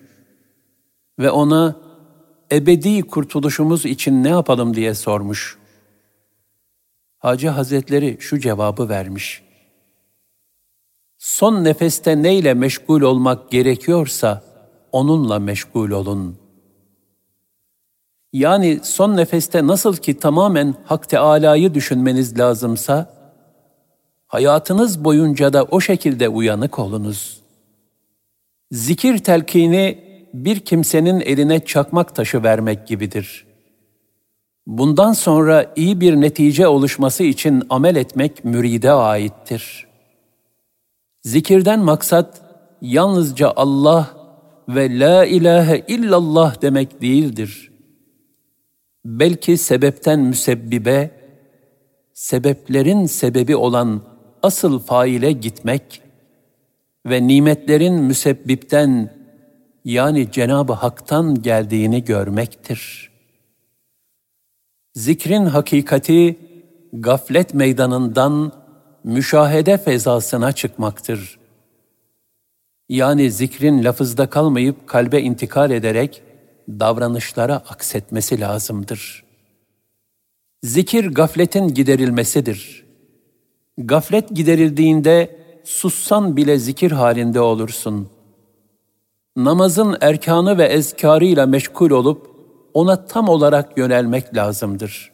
[1.18, 1.76] ve ona
[2.52, 5.58] ebedi kurtuluşumuz için ne yapalım diye sormuş.
[7.18, 9.45] Hacı Hazretleri şu cevabı vermiş
[11.18, 14.42] son nefeste neyle meşgul olmak gerekiyorsa
[14.92, 16.38] onunla meşgul olun.
[18.32, 23.14] Yani son nefeste nasıl ki tamamen Hak Teâlâ'yı düşünmeniz lazımsa,
[24.26, 27.40] hayatınız boyunca da o şekilde uyanık olunuz.
[28.70, 33.46] Zikir telkini bir kimsenin eline çakmak taşı vermek gibidir.
[34.66, 39.85] Bundan sonra iyi bir netice oluşması için amel etmek müride aittir.''
[41.26, 42.40] Zikirden maksat
[42.82, 44.16] yalnızca Allah
[44.68, 47.72] ve la ilahe illallah demek değildir.
[49.04, 51.10] Belki sebepten müsebbibe,
[52.14, 54.02] sebeplerin sebebi olan
[54.42, 56.02] asıl faile gitmek
[57.06, 59.14] ve nimetlerin müsebbipten
[59.84, 63.10] yani Cenab-ı Hak'tan geldiğini görmektir.
[64.94, 66.38] Zikrin hakikati
[66.92, 68.65] gaflet meydanından
[69.06, 71.38] müşahede fezasına çıkmaktır.
[72.88, 76.22] Yani zikrin lafızda kalmayıp kalbe intikal ederek
[76.68, 79.24] davranışlara aksetmesi lazımdır.
[80.62, 82.86] Zikir gafletin giderilmesidir.
[83.78, 88.08] Gaflet giderildiğinde sussan bile zikir halinde olursun.
[89.36, 92.30] Namazın erkanı ve ezkarıyla meşgul olup
[92.74, 95.12] ona tam olarak yönelmek lazımdır.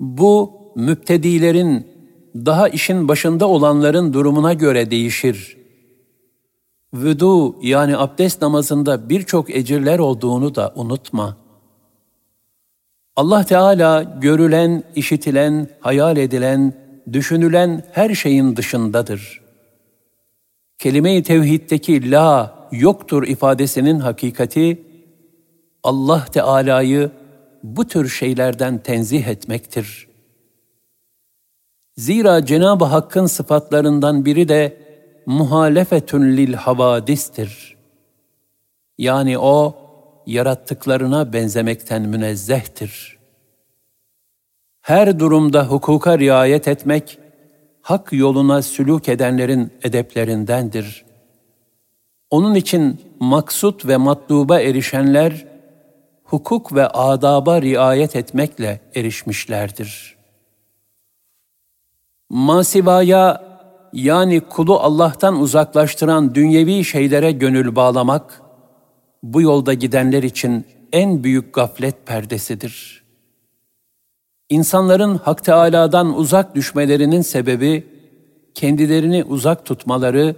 [0.00, 1.95] Bu müptedilerin
[2.44, 5.56] daha işin başında olanların durumuna göre değişir.
[6.94, 11.36] Vüdu yani abdest namazında birçok ecirler olduğunu da unutma.
[13.16, 16.74] Allah Teala görülen, işitilen, hayal edilen,
[17.12, 19.40] düşünülen her şeyin dışındadır.
[20.78, 24.82] Kelime-i tevhiddeki la yoktur ifadesinin hakikati
[25.82, 27.10] Allah Teala'yı
[27.62, 30.05] bu tür şeylerden tenzih etmektir.''
[31.96, 34.76] Zira Cenab-ı Hakk'ın sıfatlarından biri de
[35.26, 37.76] muhalefetün lil havadistir.
[38.98, 39.76] Yani o,
[40.26, 43.18] yarattıklarına benzemekten münezzehtir.
[44.80, 47.18] Her durumda hukuka riayet etmek,
[47.82, 51.04] hak yoluna sülük edenlerin edeplerindendir.
[52.30, 55.46] Onun için maksut ve matluba erişenler,
[56.24, 60.15] hukuk ve adaba riayet etmekle erişmişlerdir.''
[62.30, 63.42] Masivaya
[63.92, 68.42] yani kulu Allah'tan uzaklaştıran dünyevi şeylere gönül bağlamak,
[69.22, 73.04] bu yolda gidenler için en büyük gaflet perdesidir.
[74.50, 77.86] İnsanların Hak Teâlâ'dan uzak düşmelerinin sebebi,
[78.54, 80.36] kendilerini uzak tutmaları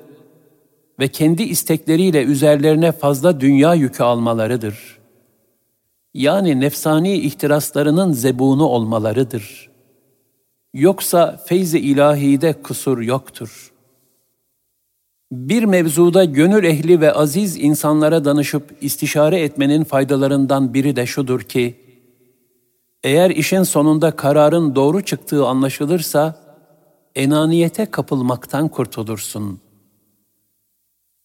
[1.00, 4.98] ve kendi istekleriyle üzerlerine fazla dünya yükü almalarıdır.
[6.14, 9.77] Yani nefsani ihtiraslarının zebunu olmalarıdır.''
[10.74, 13.72] Yoksa feyz-i ilahide kusur yoktur.
[15.32, 21.80] Bir mevzuda gönül ehli ve aziz insanlara danışıp istişare etmenin faydalarından biri de şudur ki,
[23.04, 26.40] eğer işin sonunda kararın doğru çıktığı anlaşılırsa,
[27.14, 29.60] enaniyete kapılmaktan kurtulursun.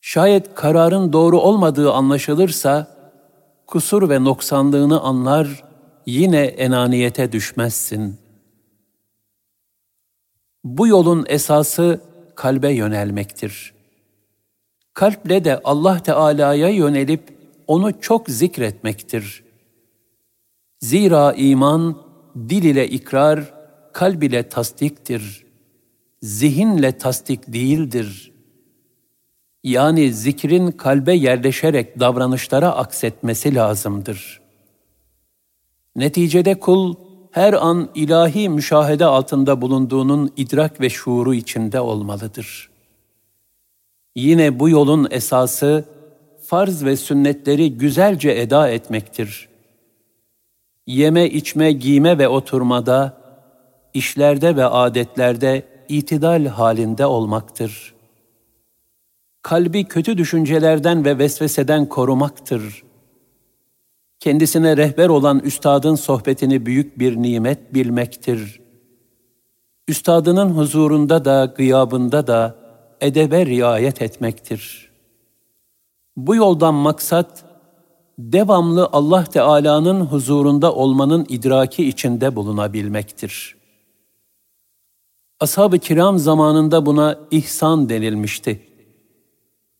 [0.02, 2.88] Şayet kararın doğru olmadığı anlaşılırsa,
[3.68, 5.64] kusur ve noksanlığını anlar,
[6.06, 8.23] yine enaniyete düşmezsin.
[10.64, 12.02] Bu yolun esası
[12.36, 13.74] kalbe yönelmektir.
[14.94, 17.38] Kalple de Allah Teala'ya yönelip
[17.68, 19.44] onu çok zikretmektir.
[20.80, 21.98] Zira iman
[22.36, 23.54] dil ile ikrar,
[23.94, 25.44] kalb ile tasdiktir.
[26.22, 28.32] Zihinle tasdik değildir.
[29.64, 34.42] Yani zikrin kalbe yerleşerek davranışlara aksetmesi lazımdır.
[35.96, 36.96] Neticede kul
[37.34, 42.70] her an ilahi müşahede altında bulunduğunun idrak ve şuuru içinde olmalıdır.
[44.16, 45.86] Yine bu yolun esası
[46.46, 49.50] farz ve sünnetleri güzelce eda etmektir.
[50.88, 53.18] Yeme, içme, giyme ve oturmada,
[53.94, 57.94] işlerde ve adetlerde itidal halinde olmaktır.
[59.42, 62.93] Kalbi kötü düşüncelerden ve vesveseden korumaktır.''
[64.24, 68.62] Kendisine rehber olan üstadın sohbetini büyük bir nimet bilmektir.
[69.88, 72.56] Üstadının huzurunda da gıyabında da
[73.02, 74.92] edebe riayet etmektir.
[76.18, 77.46] Bu yoldan maksat,
[78.20, 83.56] devamlı Allah Teala'nın huzurunda olmanın idraki içinde bulunabilmektir.
[85.40, 88.62] Ashab-ı kiram zamanında buna ihsan denilmişti.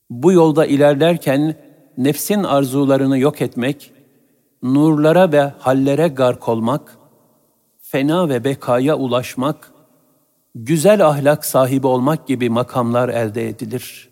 [0.10, 1.56] Bu yolda ilerlerken
[1.98, 3.93] nefsin arzularını yok etmek,
[4.64, 6.98] nurlara ve hallere gark olmak,
[7.82, 9.74] fena ve bekaya ulaşmak,
[10.56, 14.10] güzel ahlak sahibi olmak gibi makamlar elde edilir.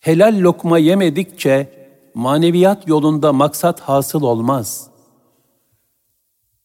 [0.00, 4.90] Helal lokma yemedikçe maneviyat yolunda maksat hasıl olmaz.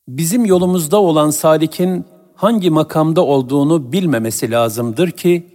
[0.07, 5.47] Bizim yolumuzda olan salikin hangi makamda olduğunu bilmemesi lazımdır ki,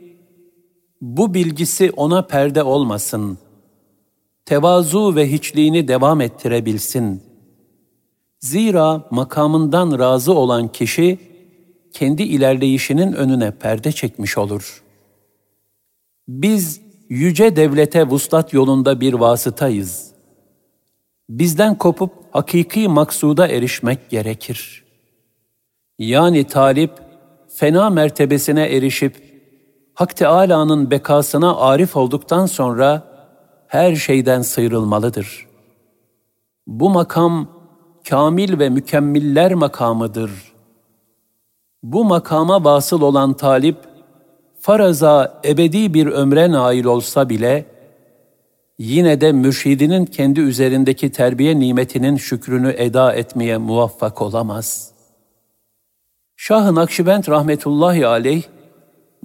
[1.01, 3.46] bu bilgisi ona perde olmasın.''
[4.47, 7.23] Tevazu ve hiçliğini devam ettirebilsin.
[8.41, 11.19] Zira makamından razı olan kişi,
[11.93, 14.83] kendi ilerleyişinin önüne perde çekmiş olur.
[16.29, 20.11] Biz yüce devlete vuslat yolunda bir vasıtayız.
[21.29, 24.85] Bizden kopup hakiki maksuda erişmek gerekir.
[25.99, 26.91] Yani talip,
[27.49, 29.27] fena mertebesine erişip,
[29.95, 33.16] Hak Teâlâ'nın bekasına arif olduktan sonra,
[33.77, 35.47] her şeyden sıyrılmalıdır.
[36.67, 37.49] Bu makam
[38.09, 40.31] kamil ve mükemmiller makamıdır.
[41.83, 43.77] Bu makama vasıl olan talip,
[44.61, 47.67] faraza ebedi bir ömre nail olsa bile,
[48.79, 54.93] yine de mürşidinin kendi üzerindeki terbiye nimetinin şükrünü eda etmeye muvaffak olamaz.
[56.37, 58.43] Şah-ı Nakşibend rahmetullahi aleyh,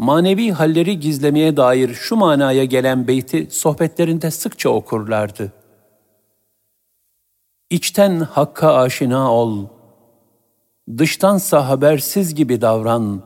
[0.02, 5.52] manevi halleri gizlemeye dair şu manaya gelen beyti sohbetlerinde sıkça okurlardı.
[7.70, 9.68] İçten hakka aşina ol,
[10.98, 13.22] dıştansa habersiz gibi davran.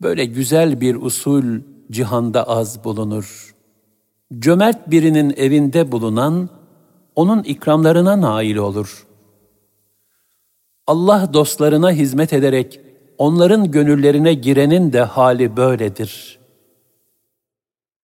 [0.00, 1.44] Böyle güzel bir usul
[1.90, 3.54] cihanda az bulunur.
[4.38, 6.48] Cömert birinin evinde bulunan,
[7.14, 9.06] onun ikramlarına nail olur.
[10.86, 12.80] Allah dostlarına hizmet ederek
[13.18, 16.41] onların gönüllerine girenin de hali böyledir.